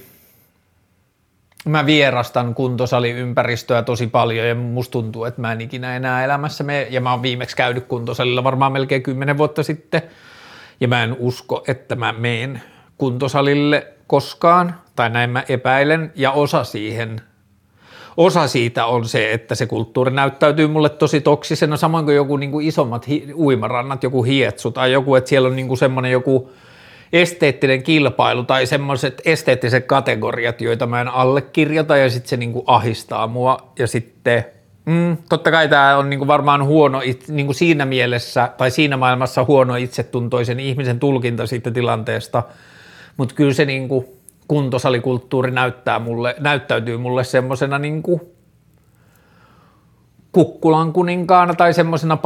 [1.64, 6.86] mä vierastan kuntosaliympäristöä tosi paljon ja musta tuntuu, että mä en ikinä enää elämässä me
[6.90, 10.02] ja mä oon viimeksi käynyt kuntosalilla varmaan melkein kymmenen vuotta sitten.
[10.80, 12.62] Ja mä en usko, että mä meen
[12.98, 16.12] kuntosalille koskaan tai näin mä epäilen.
[16.14, 17.20] Ja osa siihen
[18.16, 22.50] Osa siitä on se, että se kulttuuri näyttäytyy mulle tosi toksisena, samoin kuin joku niin
[22.50, 26.50] kuin isommat hi- uimarannat, joku hietsu tai joku, että siellä on niin kuin semmoinen joku
[27.12, 33.26] esteettinen kilpailu tai semmoiset esteettiset kategoriat, joita mä en allekirjoita ja sitten se niinku ahistaa
[33.26, 33.72] mua.
[33.78, 34.44] Ja sitten
[34.84, 39.76] mm, totta kai tämä on niinku varmaan huono niinku siinä mielessä tai siinä maailmassa huono
[39.76, 42.42] itsetuntoisen ihmisen tulkinta siitä tilanteesta,
[43.16, 44.16] mutta kyllä se niinku
[44.48, 48.31] kuntosalikulttuuri näyttää mulle, näyttäytyy mulle semmoisena niinku
[50.32, 52.18] kukkulan kuninkaana tai semmoisena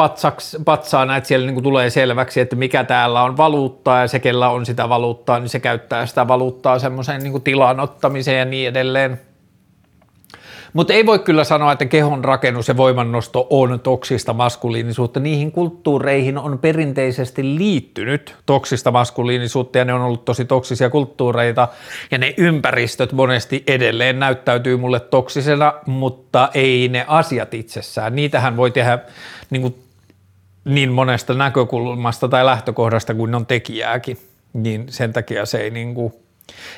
[0.64, 4.49] patsaana, että siellä niin kuin tulee selväksi, että mikä täällä on valuuttaa ja se, kellä
[4.49, 9.21] on sitä valuuttaa, niin se käyttää sitä valuuttaa semmoiseen niin tilan ottamiseen ja niin edelleen.
[10.77, 15.21] Mutta ei voi kyllä sanoa, että kehon rakennus ja voimannosto on toksista maskuliinisuutta.
[15.21, 21.69] Niihin kulttuureihin on perinteisesti liittynyt toksista maskuliinisuutta ja ne on ollut tosi toksisia kulttuureita
[22.11, 28.17] ja ne ympäristöt monesti edelleen näyttäytyy mulle toksisena, mutta ei ne asiat itsessään.
[28.17, 28.99] Niitähän voi tehdä
[29.51, 29.75] niin, kuin,
[30.65, 34.19] niin monesta näkökulmasta tai lähtökohdasta kuin on tekijääkin,
[34.53, 36.12] niin sen takia se ei, niin kuin,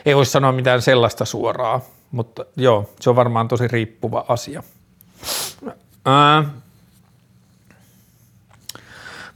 [0.07, 4.63] ei voi sanoa mitään sellaista suoraa mutta joo, se on varmaan tosi riippuva asia.
[6.05, 6.45] Ää,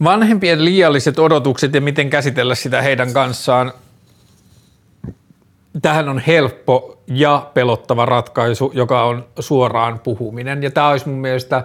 [0.05, 3.73] vanhempien liialliset odotukset ja miten käsitellä sitä heidän kanssaan.
[5.83, 10.63] Tähän on helppo ja pelottava ratkaisu, joka on suoraan puhuminen.
[10.63, 11.65] Ja tämä olisi mun mielestä,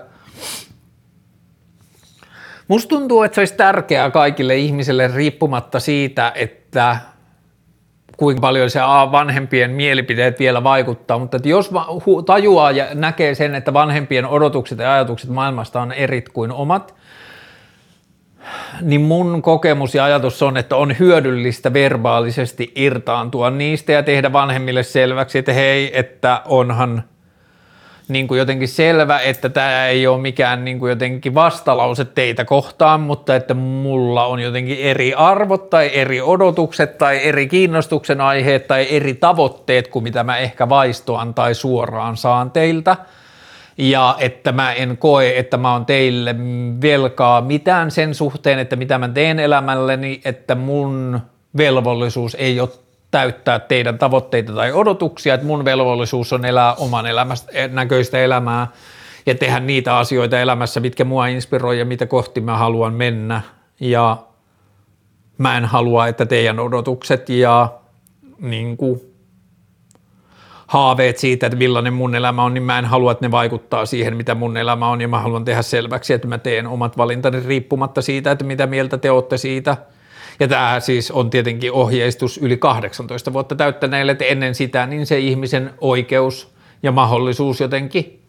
[2.67, 6.97] musta tuntuu, että se olisi tärkeää kaikille ihmisille riippumatta siitä, että
[8.17, 8.79] kuinka paljon se
[9.11, 11.71] vanhempien mielipiteet vielä vaikuttaa, mutta että jos
[12.25, 16.95] tajuaa ja näkee sen, että vanhempien odotukset ja ajatukset maailmasta on erit kuin omat,
[18.81, 24.83] niin mun kokemus ja ajatus on, että on hyödyllistä verbaalisesti irtaantua niistä ja tehdä vanhemmille
[24.83, 27.03] selväksi, että hei, että onhan–
[28.07, 32.99] niin kuin jotenkin selvä, että tämä ei ole mikään niin kuin jotenkin vastalause teitä kohtaan,
[32.99, 38.87] mutta että mulla on jotenkin eri arvot tai eri odotukset tai eri kiinnostuksen aiheet tai
[38.89, 42.97] eri tavoitteet kuin mitä mä ehkä vaistoan tai suoraan saan teiltä.
[43.77, 46.35] Ja että mä en koe, että mä oon teille
[46.81, 51.19] velkaa mitään sen suhteen, että mitä mä teen elämälleni, että mun
[51.57, 52.69] velvollisuus ei ole
[53.17, 58.67] täyttää teidän tavoitteita tai odotuksia, että mun velvollisuus on elää oman elämästä, näköistä elämää
[59.25, 63.41] ja tehdä niitä asioita elämässä, mitkä mua inspiroi ja mitä kohti mä haluan mennä.
[63.79, 64.17] Ja
[65.37, 67.73] mä en halua, että teidän odotukset ja
[68.39, 69.01] niin kuin,
[70.67, 74.17] haaveet siitä, että millainen mun elämä on, niin mä en halua, että ne vaikuttaa siihen,
[74.17, 75.01] mitä mun elämä on.
[75.01, 78.97] Ja mä haluan tehdä selväksi, että mä teen omat valintani riippumatta siitä, että mitä mieltä
[78.97, 79.77] te olette siitä–
[80.39, 85.19] ja tämä siis on tietenkin ohjeistus yli 18 vuotta täyttäneille, että ennen sitä niin se
[85.19, 88.19] ihmisen oikeus ja mahdollisuus jotenkin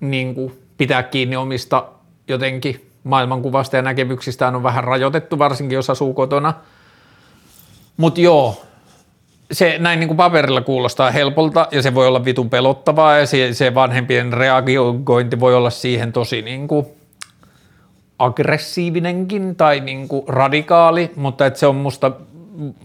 [0.00, 1.88] niin kuin pitää kiinni omista
[2.28, 6.54] jotenkin maailmankuvasta ja näkemyksistään on vähän rajoitettu, varsinkin jos asuu kotona.
[7.96, 8.62] Mutta joo,
[9.52, 13.54] se näin niin kuin paperilla kuulostaa helpolta ja se voi olla vitun pelottavaa ja se,
[13.54, 16.86] se vanhempien reagointi voi olla siihen tosi niin kuin
[18.18, 22.12] aggressiivinenkin tai niin kuin radikaali, mutta että se on musta,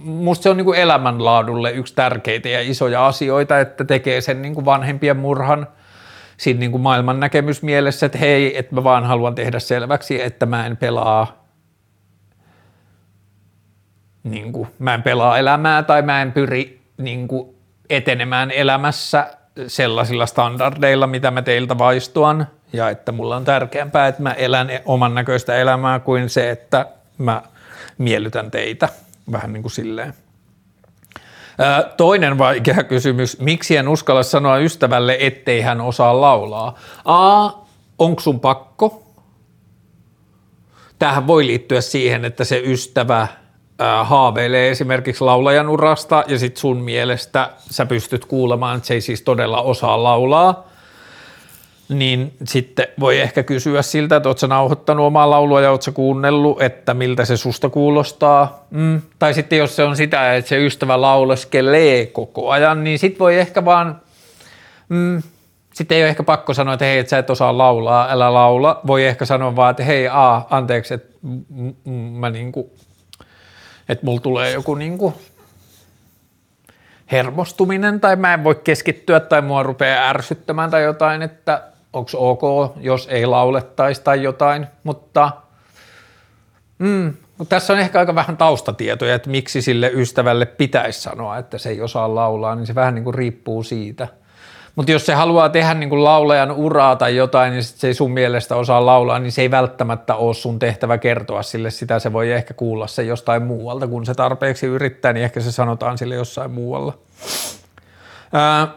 [0.03, 4.55] musta se on niin kuin elämänlaadulle yksi tärkeitä ja isoja asioita, että tekee sen niin
[4.55, 5.67] kuin vanhempien murhan
[6.37, 10.65] siinä niin kuin maailman näkemysmielessä, että hei, että mä vaan haluan tehdä selväksi, että mä
[10.65, 11.45] en pelaa
[14.23, 17.55] niin kuin, mä en pelaa elämää tai mä en pyri niin kuin,
[17.89, 19.33] etenemään elämässä
[19.67, 25.15] sellaisilla standardeilla, mitä mä teiltä vaistuan– ja että mulla on tärkeämpää, että mä elän oman
[25.15, 26.85] näköistä elämää kuin se, että
[27.17, 27.41] mä
[27.97, 28.89] miellytän teitä.
[29.31, 30.13] Vähän niin kuin silleen.
[31.97, 36.79] Toinen vaikea kysymys, miksi en uskalla sanoa ystävälle, ettei hän osaa laulaa?
[37.05, 37.49] A,
[37.99, 39.09] onko sun pakko?
[40.99, 43.27] tähän voi liittyä siihen, että se ystävä
[44.03, 49.21] haaveilee esimerkiksi laulajan urasta ja sitten sun mielestä sä pystyt kuulemaan, että se ei siis
[49.21, 50.67] todella osaa laulaa,
[51.89, 56.93] niin sitten voi ehkä kysyä siltä, että ootko nauhoittanut omaa laulua ja ootko kuunnellut, että
[56.93, 58.65] miltä se susta kuulostaa.
[58.71, 59.01] Mm.
[59.19, 63.37] Tai sitten jos se on sitä, että se ystävä lauleskelee koko ajan, niin sitten voi
[63.37, 64.01] ehkä vaan,
[64.89, 65.21] mm,
[65.73, 68.81] sitten ei ole ehkä pakko sanoa, että hei, että sä et osaa laulaa, älä laula.
[68.87, 72.73] Voi ehkä sanoa vaan, että hei, aa, anteeksi, että m- m- mä niinku,
[73.89, 75.13] että mulla tulee joku niinku
[77.11, 81.63] hermostuminen tai mä en voi keskittyä tai mua rupeaa ärsyttämään tai jotain, että
[81.93, 85.31] onko ok, jos ei laulettaisi tai jotain, mutta
[86.79, 87.13] mm,
[87.49, 91.81] tässä on ehkä aika vähän taustatietoja, että miksi sille ystävälle pitäisi sanoa, että se ei
[91.81, 94.07] osaa laulaa, niin se vähän niin kuin riippuu siitä.
[94.75, 98.11] Mutta jos se haluaa tehdä niin kuin laulajan uraa tai jotain, niin se ei sun
[98.11, 101.99] mielestä osaa laulaa, niin se ei välttämättä ole sun tehtävä kertoa sille sitä.
[101.99, 105.97] Se voi ehkä kuulla se jostain muualta, kun se tarpeeksi yrittää, niin ehkä se sanotaan
[105.97, 106.97] sille jossain muualla.
[108.33, 108.67] Ää,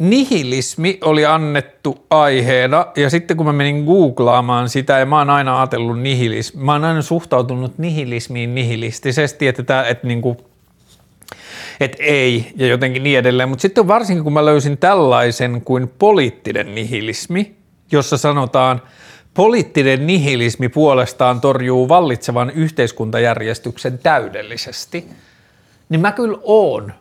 [0.00, 5.58] nihilismi oli annettu aiheena ja sitten kun mä menin googlaamaan sitä ja mä oon aina
[5.58, 10.36] ajatellut nihilismi, mä oon aina suhtautunut nihilismiin nihilistisesti, että, tää, että niinku,
[11.80, 16.74] et ei ja jotenkin niin edelleen, mutta sitten varsinkin kun mä löysin tällaisen kuin poliittinen
[16.74, 17.54] nihilismi,
[17.92, 18.82] jossa sanotaan,
[19.34, 25.08] poliittinen nihilismi puolestaan torjuu vallitsevan yhteiskuntajärjestyksen täydellisesti,
[25.88, 26.92] niin mä kyllä oon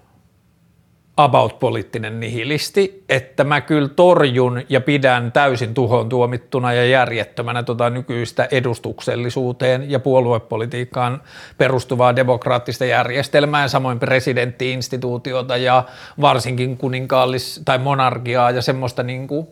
[1.20, 7.89] about poliittinen nihilisti, että mä kyllä torjun ja pidän täysin tuhon tuomittuna ja järjettömänä tota
[7.89, 11.22] nykyistä edustuksellisuuteen ja puoluepolitiikkaan
[11.57, 15.84] perustuvaa demokraattista järjestelmää samoin presidenttiinstituutiota ja
[16.22, 19.47] varsinkin kuninkaallis- tai monarkiaa ja semmoista niin kuin,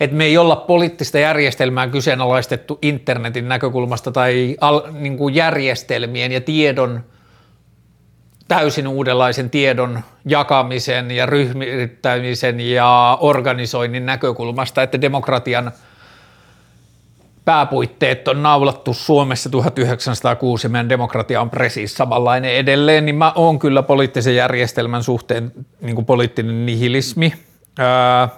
[0.00, 6.40] että me ei olla poliittista järjestelmää kyseenalaistettu internetin näkökulmasta tai al, niin kuin järjestelmien ja
[6.40, 7.00] tiedon–
[8.56, 15.72] täysin uudenlaisen tiedon jakamisen ja ryhmittämisen ja organisoinnin näkökulmasta, että demokratian
[17.44, 23.58] pääpuitteet on naulattu Suomessa 1906 ja meidän demokratia on presiis samanlainen edelleen, niin mä oon
[23.58, 27.32] kyllä poliittisen järjestelmän suhteen niin kuin poliittinen nihilismi,
[27.78, 28.28] ää,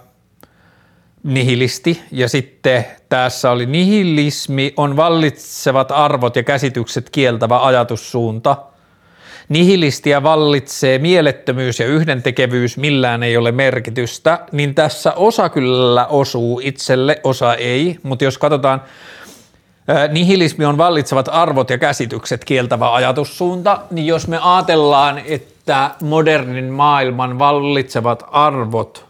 [1.22, 2.02] nihilisti.
[2.10, 8.56] Ja sitten tässä oli nihilismi on vallitsevat arvot ja käsitykset kieltävä ajatussuunta–
[9.48, 17.20] nihilistiä vallitsee mielettömyys ja yhdentekevyys, millään ei ole merkitystä, niin tässä osa kyllä osuu itselle,
[17.24, 18.82] osa ei, mutta jos katsotaan,
[20.12, 27.38] nihilismi on vallitsevat arvot ja käsitykset kieltävä ajatussuunta, niin jos me ajatellaan, että modernin maailman
[27.38, 29.06] vallitsevat arvot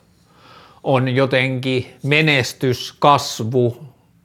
[0.83, 3.77] on jotenkin menestys, kasvu,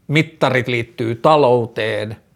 [0.08, 2.16] mittarit liittyy talouteen–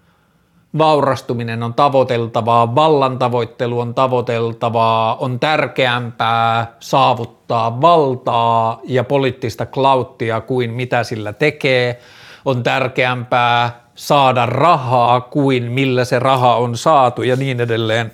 [0.77, 10.71] vaurastuminen on tavoiteltavaa, vallan tavoittelu on tavoiteltavaa, on tärkeämpää saavuttaa valtaa ja poliittista klauttia kuin
[10.71, 11.99] mitä sillä tekee,
[12.45, 18.11] on tärkeämpää saada rahaa kuin millä se raha on saatu ja niin edelleen,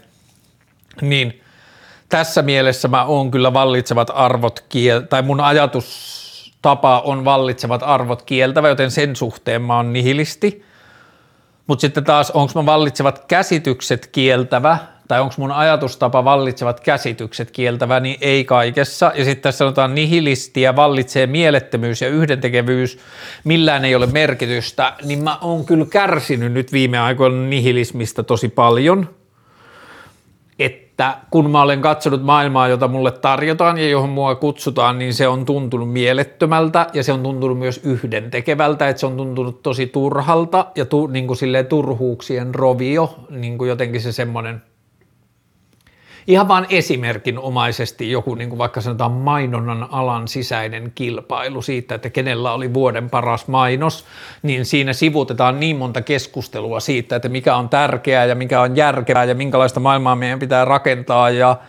[1.01, 1.41] niin
[2.10, 8.70] tässä mielessä mä oon kyllä vallitsevat arvot kiel- tai mun ajatustapa on vallitsevat arvot kieltävä,
[8.70, 10.64] joten sen suhteen mä oon nihilisti–
[11.70, 18.00] mutta sitten taas, onko mä vallitsevat käsitykset kieltävä, tai onko mun ajatustapa vallitsevat käsitykset kieltävä,
[18.00, 19.12] niin ei kaikessa.
[19.16, 23.00] Ja sitten tässä sanotaan nihilistiä, vallitsee mielettömyys ja yhdentekevyys,
[23.44, 29.10] millään ei ole merkitystä, niin mä oon kyllä kärsinyt nyt viime aikoina nihilismistä tosi paljon,
[31.00, 35.28] että kun mä olen katsonut maailmaa, jota mulle tarjotaan ja johon mua kutsutaan, niin se
[35.28, 40.66] on tuntunut mielettömältä ja se on tuntunut myös yhdentekevältä, että se on tuntunut tosi turhalta
[40.76, 41.38] ja tu, niin kuin
[41.70, 44.62] turhuuksien rovio, niin kuin jotenkin se semmoinen–
[46.30, 52.54] ihan vaan esimerkinomaisesti joku niin kuin vaikka sanotaan mainonnan alan sisäinen kilpailu siitä, että kenellä
[52.54, 54.06] oli vuoden paras mainos,
[54.44, 59.24] niin siinä sivutetaan niin monta keskustelua siitä, että mikä on tärkeää ja mikä on järkevää
[59.24, 61.56] ja minkälaista maailmaa meidän pitää rakentaa ja–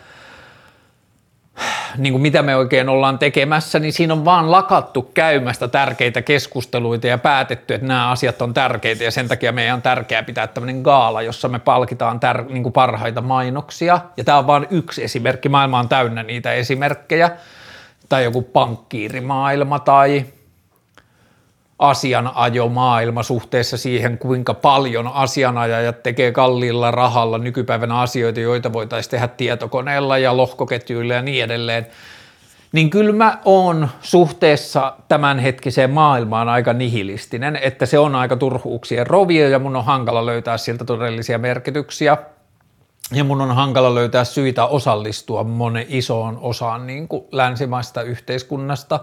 [1.96, 7.06] niin kuin mitä me oikein ollaan tekemässä, niin siinä on vaan lakattu käymästä tärkeitä keskusteluita
[7.06, 10.82] ja päätetty, että nämä asiat on tärkeitä ja sen takia meidän on tärkeää pitää tämmöinen
[10.82, 14.00] gaala, jossa me palkitaan tär- niin kuin parhaita mainoksia.
[14.16, 17.30] Ja tämä on vain yksi esimerkki, maailma on täynnä niitä esimerkkejä,
[18.08, 20.24] tai joku pankkiirimaailma tai
[21.80, 30.18] asianajomaailma suhteessa siihen, kuinka paljon asianajajat tekee kalliilla rahalla nykypäivänä asioita, joita voitaisiin tehdä tietokoneella
[30.18, 31.86] ja lohkoketjuilla ja niin edelleen.
[32.72, 39.48] niin kyllä mä oon suhteessa tämänhetkiseen maailmaan aika nihilistinen, että se on aika turhuuksien rovio
[39.48, 42.16] ja mun on hankala löytää siltä todellisia merkityksiä
[43.12, 49.00] ja mun on hankala löytää syitä osallistua monen isoon osaan niin kuin länsimaista yhteiskunnasta,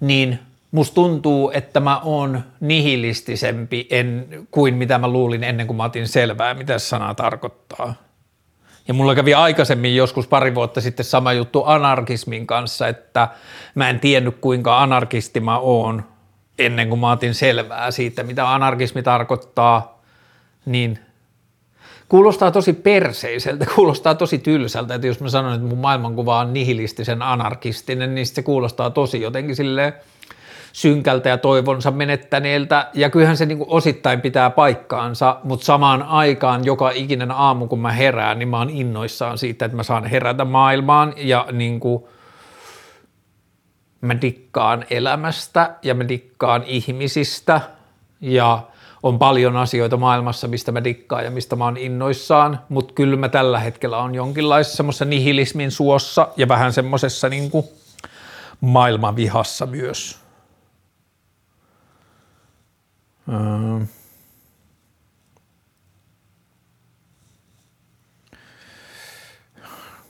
[0.00, 0.38] niin
[0.74, 6.08] musta tuntuu, että mä oon nihilistisempi en, kuin mitä mä luulin ennen kuin mä otin
[6.08, 7.94] selvää, mitä sana tarkoittaa.
[8.88, 13.28] Ja mulla kävi aikaisemmin joskus pari vuotta sitten sama juttu anarkismin kanssa, että
[13.74, 16.04] mä en tiennyt kuinka anarkisti mä oon
[16.58, 20.02] ennen kuin mä otin selvää siitä, mitä anarkismi tarkoittaa,
[20.66, 20.98] niin
[22.08, 27.22] kuulostaa tosi perseiseltä, kuulostaa tosi tylsältä, että jos mä sanon, että mun maailmankuva on nihilistisen
[27.22, 29.92] anarkistinen, niin se kuulostaa tosi jotenkin silleen
[30.74, 36.64] synkältä ja toivonsa menettäneeltä, ja kyllähän se niin kuin osittain pitää paikkaansa, mutta samaan aikaan
[36.64, 40.44] joka ikinen aamu, kun mä herään, niin mä oon innoissaan siitä, että mä saan herätä
[40.44, 42.04] maailmaan, ja niin kuin
[44.00, 47.60] mä dikkaan elämästä, ja mä dikkaan ihmisistä,
[48.20, 48.62] ja
[49.02, 53.28] on paljon asioita maailmassa, mistä mä dikkaan ja mistä mä oon innoissaan, mutta kyllä mä
[53.28, 57.50] tällä hetkellä on jonkinlaisessa semmoisessa nihilismin suossa ja vähän semmoisessa niin
[58.60, 60.23] maailmanvihassa myös.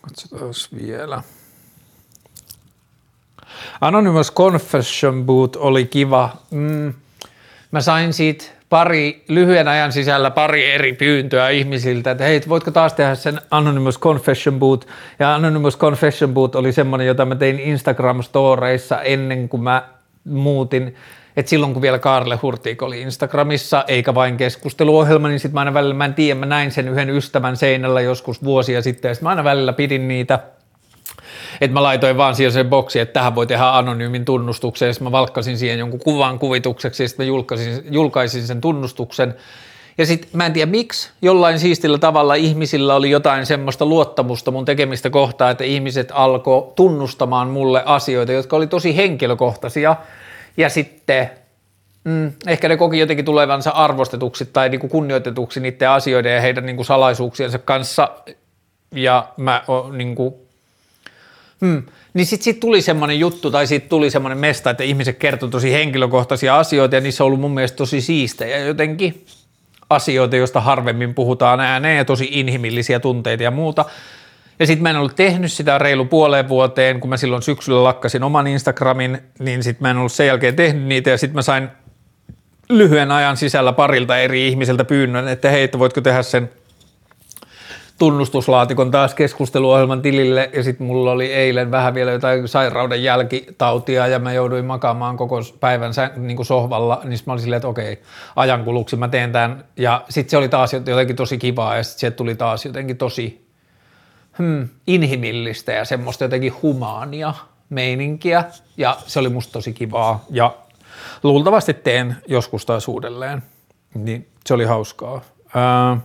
[0.00, 0.54] Katsotaan
[0.86, 1.22] vielä.
[3.80, 6.36] Anonymous Confession Boot oli kiva.
[6.50, 6.94] Mm.
[7.70, 12.92] Mä sain siitä pari, lyhyen ajan sisällä pari eri pyyntöä ihmisiltä, että hei, voitko taas
[12.92, 14.88] tehdä sen Anonymous Confession Boot.
[15.18, 19.88] Ja Anonymous Confession Boot oli semmoinen, jota mä tein Instagram-storeissa ennen kuin mä
[20.24, 20.96] muutin
[21.36, 25.74] että silloin kun vielä Kaarle Hurtik oli Instagramissa, eikä vain keskusteluohjelma, niin sitten mä aina
[25.74, 29.26] välillä, mä en tiedä, mä näin sen yhden ystävän seinällä joskus vuosia sitten, ja sitten
[29.26, 30.38] mä aina välillä pidin niitä,
[31.60, 35.12] että mä laitoin vaan siihen sen boksi, että tähän voi tehdä anonyymin tunnustuksen, ja mä
[35.12, 39.34] valkkasin siihen jonkun kuvan kuvitukseksi, ja sitten mä julkaisin, julkaisin sen tunnustuksen,
[39.98, 44.64] ja sitten mä en tiedä miksi, jollain siistillä tavalla ihmisillä oli jotain semmoista luottamusta mun
[44.64, 49.96] tekemistä kohtaa, että ihmiset alkoi tunnustamaan mulle asioita, jotka oli tosi henkilökohtaisia,
[50.56, 51.30] ja sitten
[52.04, 56.66] mm, ehkä ne koki jotenkin tulevansa arvostetuksi tai niin kuin kunnioitetuksi niiden asioiden ja heidän
[56.66, 58.08] niin kuin salaisuuksiensa kanssa.
[58.92, 60.34] Ja mä niin kuin,
[61.60, 61.82] mm,
[62.14, 65.72] niin sitten sit tuli semmoinen juttu tai siitä tuli semmoinen mesta, että ihmiset kertoi tosi
[65.72, 69.26] henkilökohtaisia asioita ja niissä on ollut mun mielestä tosi siistejä jotenkin
[69.90, 73.84] asioita, joista harvemmin puhutaan ääneen ja tosi inhimillisiä tunteita ja muuta.
[74.58, 78.22] Ja sitten mä en ollut tehnyt sitä reilu puoleen vuoteen, kun mä silloin syksyllä lakkasin
[78.22, 81.10] oman Instagramin, niin sitten mä en ollut sen jälkeen tehnyt niitä.
[81.10, 81.68] Ja sitten mä sain
[82.68, 86.50] lyhyen ajan sisällä parilta eri ihmisiltä pyynnön, että hei, että voitko tehdä sen
[87.98, 90.50] tunnustuslaatikon taas keskusteluohjelman tilille.
[90.52, 95.40] Ja sitten mulla oli eilen vähän vielä jotain sairauden jälkitautia ja mä jouduin makaamaan koko
[95.60, 98.02] päivän niin kuin sohvalla, niin mä olin silleen, että okei,
[98.36, 102.34] ajankuluksi mä teen tämän ja sitten se oli taas jotenkin tosi kivaa ja sitten tuli
[102.34, 103.43] taas jotenkin tosi
[104.38, 107.34] hmm, inhimillistä ja semmoista jotenkin humaania
[107.70, 108.44] meininkiä
[108.76, 110.56] ja se oli musta tosi kivaa ja
[111.22, 113.42] luultavasti teen joskus taas uudelleen,
[113.94, 115.20] niin se oli hauskaa.
[115.54, 116.00] Ää,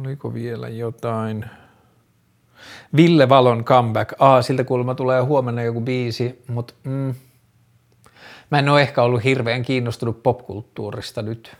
[0.00, 1.44] oliko vielä jotain?
[2.96, 4.12] Ville Valon comeback.
[4.18, 7.14] Aa, siltä kuulemma tulee huomenna joku biisi, mutta mm,
[8.50, 11.56] mä en ole ehkä ollut hirveän kiinnostunut popkulttuurista nyt.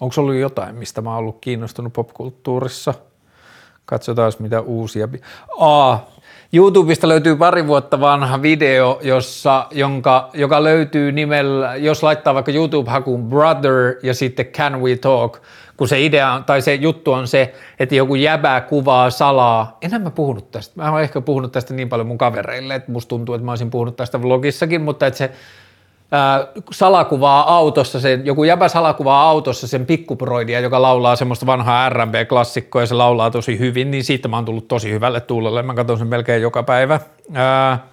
[0.00, 2.94] Onko ollut jotain, mistä mä oon ollut kiinnostunut popkulttuurissa–
[3.86, 5.08] Katsotaan mitä uusia.
[5.60, 5.98] A.
[6.52, 13.28] YouTubesta löytyy pari vuotta vanha video, jossa, jonka, joka löytyy nimellä, jos laittaa vaikka YouTube-hakuun
[13.28, 15.38] Brother ja sitten Can We Talk,
[15.76, 19.78] kun se idea tai se juttu on se, että joku jäbää kuvaa salaa.
[19.82, 20.82] Enhän mä puhunut tästä.
[20.82, 23.70] Mä oon ehkä puhunut tästä niin paljon mun kavereille, että musta tuntuu, että mä olisin
[23.70, 25.30] puhunut tästä vlogissakin, mutta että se
[26.70, 32.86] salakuvaa autossa, se, joku jäbä salakuvaa autossa sen pikkuproidia, joka laulaa semmoista vanhaa R&B-klassikkoa ja
[32.86, 35.62] se laulaa tosi hyvin, niin siitä mä oon tullut tosi hyvälle tuulelle.
[35.62, 37.00] Mä katson sen melkein joka päivä.
[37.34, 37.86] Ää,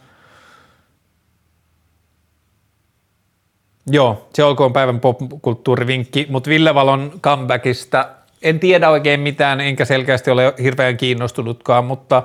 [3.88, 8.10] Joo, se olkoon päivän popkulttuurivinkki, mutta Ville Valon comebackista
[8.42, 12.24] en tiedä oikein mitään, enkä selkeästi ole hirveän kiinnostunutkaan, mutta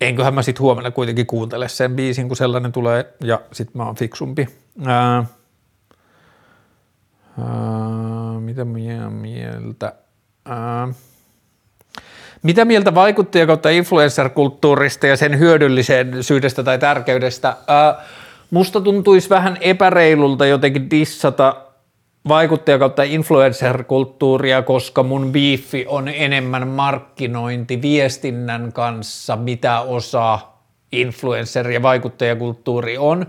[0.00, 3.96] enköhän mä sitten huomenna kuitenkin kuuntele sen biisin, kun sellainen tulee, ja sitten mä oon
[3.96, 4.63] fiksumpi.
[4.86, 5.24] Ää,
[7.38, 8.64] ää, mitä
[9.10, 9.92] mieltä?
[10.44, 10.88] Ää,
[12.42, 17.56] mitä mieltä vaikuttaja kautta influencer-kulttuurista ja sen hyödyllisyydestä tai tärkeydestä?
[17.66, 18.04] Ää,
[18.50, 21.56] musta tuntuisi vähän epäreilulta jotenkin dissata
[22.28, 30.62] vaikuttaja kautta influencer-kulttuuria, koska mun biifi on enemmän markkinointi viestinnän kanssa, mitä osaa
[30.96, 33.26] influencer- ja vaikuttajakulttuuri on.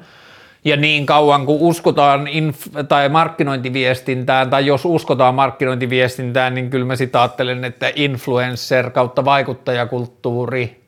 [0.66, 6.95] Ja niin kauan kuin uskotaan inf- tai markkinointiviestintään, tai jos uskotaan markkinointiviestintään, niin kyllä mä
[6.95, 10.84] sitä ajattelen, että influencer kautta vaikuttajakulttuuri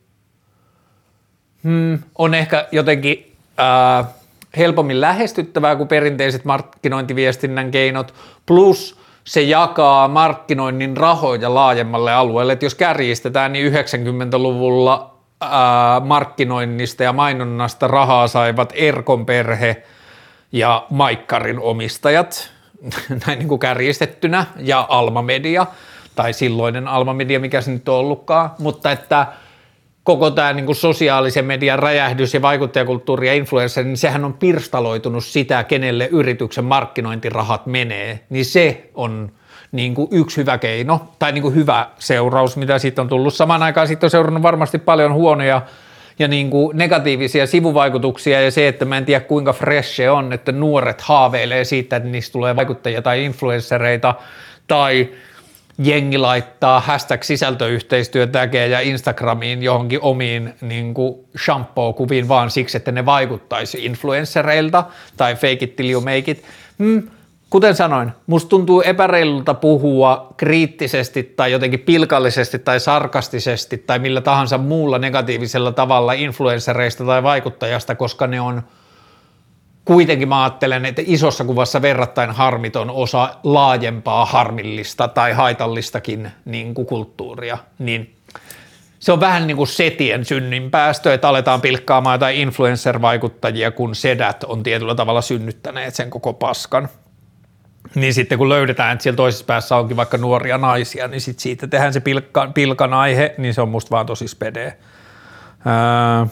[1.64, 4.06] hmm, on ehkä jotenkin ää,
[4.58, 8.14] helpommin lähestyttävää kuin perinteiset markkinointiviestinnän keinot,
[8.46, 12.54] plus se jakaa markkinoinnin rahoja laajemmalle alueelle.
[12.54, 15.17] Et jos kärjistetään, niin 90-luvulla
[16.06, 19.84] markkinoinnista ja mainonnasta rahaa saivat Erkon perhe
[20.52, 22.52] ja Maikkarin omistajat,
[23.28, 25.66] näin niin kuin kärjistettynä, ja Alma Media,
[26.16, 29.28] tai silloinen Alma Media, mikä se nyt on ollutkaan, mutta että
[30.04, 35.26] koko tämä niin kuin sosiaalisen median räjähdys ja vaikuttajakulttuuri ja influencer, niin sehän on pirstaloitunut
[35.26, 39.32] sitä, kenelle yrityksen markkinointirahat menee, niin se on
[39.72, 43.34] niin kuin yksi hyvä keino tai niin kuin hyvä seuraus, mitä siitä on tullut.
[43.34, 45.62] Samaan aikaan siitä on seurannut varmasti paljon huonoja
[46.20, 50.34] ja niin kuin negatiivisia sivuvaikutuksia ja se, että mä en tiedä kuinka fresh se on,
[50.34, 54.16] että nuoret haaveilee siitä, että niistä tulee vaikuttajia tai influenssereita
[54.68, 55.10] tai
[55.78, 60.94] jengi laittaa hashtag sisältöyhteistyötägejä ja Instagramiin johonkin omiin niin
[61.38, 64.84] shampoo-kuviin vaan siksi, että ne vaikuttaisi influenssereilta
[65.18, 66.44] tai fake it till you make it.
[66.80, 67.08] Hmm,
[67.50, 74.58] kuten sanoin, musta tuntuu epäreilulta puhua kriittisesti tai jotenkin pilkallisesti tai sarkastisesti tai millä tahansa
[74.58, 78.64] muulla negatiivisella tavalla influenssereista tai vaikuttajasta, koska ne on
[79.86, 86.88] kuitenkin mä ajattelen, että isossa kuvassa verrattain harmiton osa laajempaa harmillista tai haitallistakin niin kuin
[86.88, 88.16] kulttuuria, niin
[89.00, 94.64] se on vähän niin kuin setien synninpäästö, että aletaan pilkkaamaan jotain influencer-vaikuttajia, kun sedät on
[94.64, 96.90] tietyllä tavalla synnyttäneet sen koko paskan.
[97.96, 101.68] Niin sitten kun löydetään, että siellä toisessa päässä onkin vaikka nuoria naisia, niin sitten siitä
[101.68, 104.78] tehdään se pilkka, pilkan aihe, niin se on musta vaan tosi spedee.
[105.68, 106.26] Öö.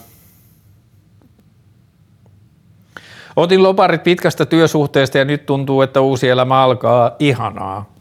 [3.36, 7.92] Otin loparit pitkästä työsuhteesta ja nyt tuntuu, että uusi elämä alkaa ihanaa.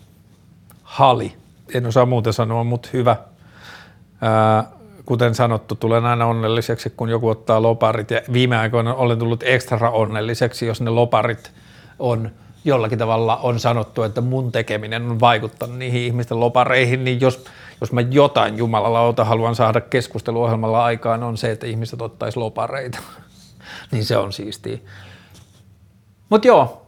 [0.84, 1.34] Hali.
[1.74, 3.16] En osaa muuta sanoa, mutta hyvä.
[4.24, 4.64] Öö.
[5.06, 9.90] kuten sanottu, tulen aina onnelliseksi, kun joku ottaa loparit ja viime aikoina olen tullut ekstra
[9.90, 11.52] onnelliseksi, jos ne loparit
[12.00, 12.32] on–
[12.66, 17.46] jollakin tavalla on sanottu, että mun tekeminen on vaikuttanut niihin ihmisten lopareihin, niin jos,
[17.82, 22.98] jos mä jotain Jumalalauta haluan saada keskusteluohjelmalla aikaan, on se, että ihmiset ottaisi lopareita.
[23.92, 24.78] niin se on siistiä.
[26.30, 26.88] Mutta joo,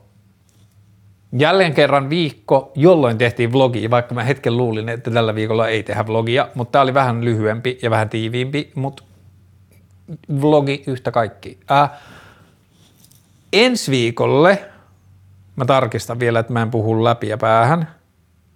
[1.40, 6.08] jälleen kerran viikko, jolloin tehtiin vlogi, vaikka mä hetken luulin, että tällä viikolla ei tehdä
[6.08, 9.04] vlogia, mutta tämä oli vähän lyhyempi ja vähän tiiviimpi, mutta
[10.42, 11.60] vlogi yhtä kaikki.
[11.72, 11.90] Äh,
[13.54, 14.60] ensi viikolle–
[15.58, 17.96] Mä tarkistan vielä, että mä en puhu läpi ja päähän.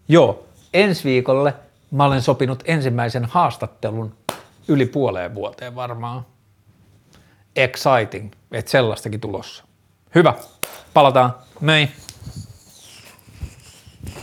[0.07, 1.53] Joo, ensi viikolle
[1.91, 4.15] mä olen sopinut ensimmäisen haastattelun
[4.67, 6.25] yli puoleen vuoteen varmaan.
[7.55, 9.63] Exciting, että sellaistakin tulossa.
[10.15, 10.33] Hyvä,
[10.93, 11.35] palataan.
[11.59, 11.87] Moi.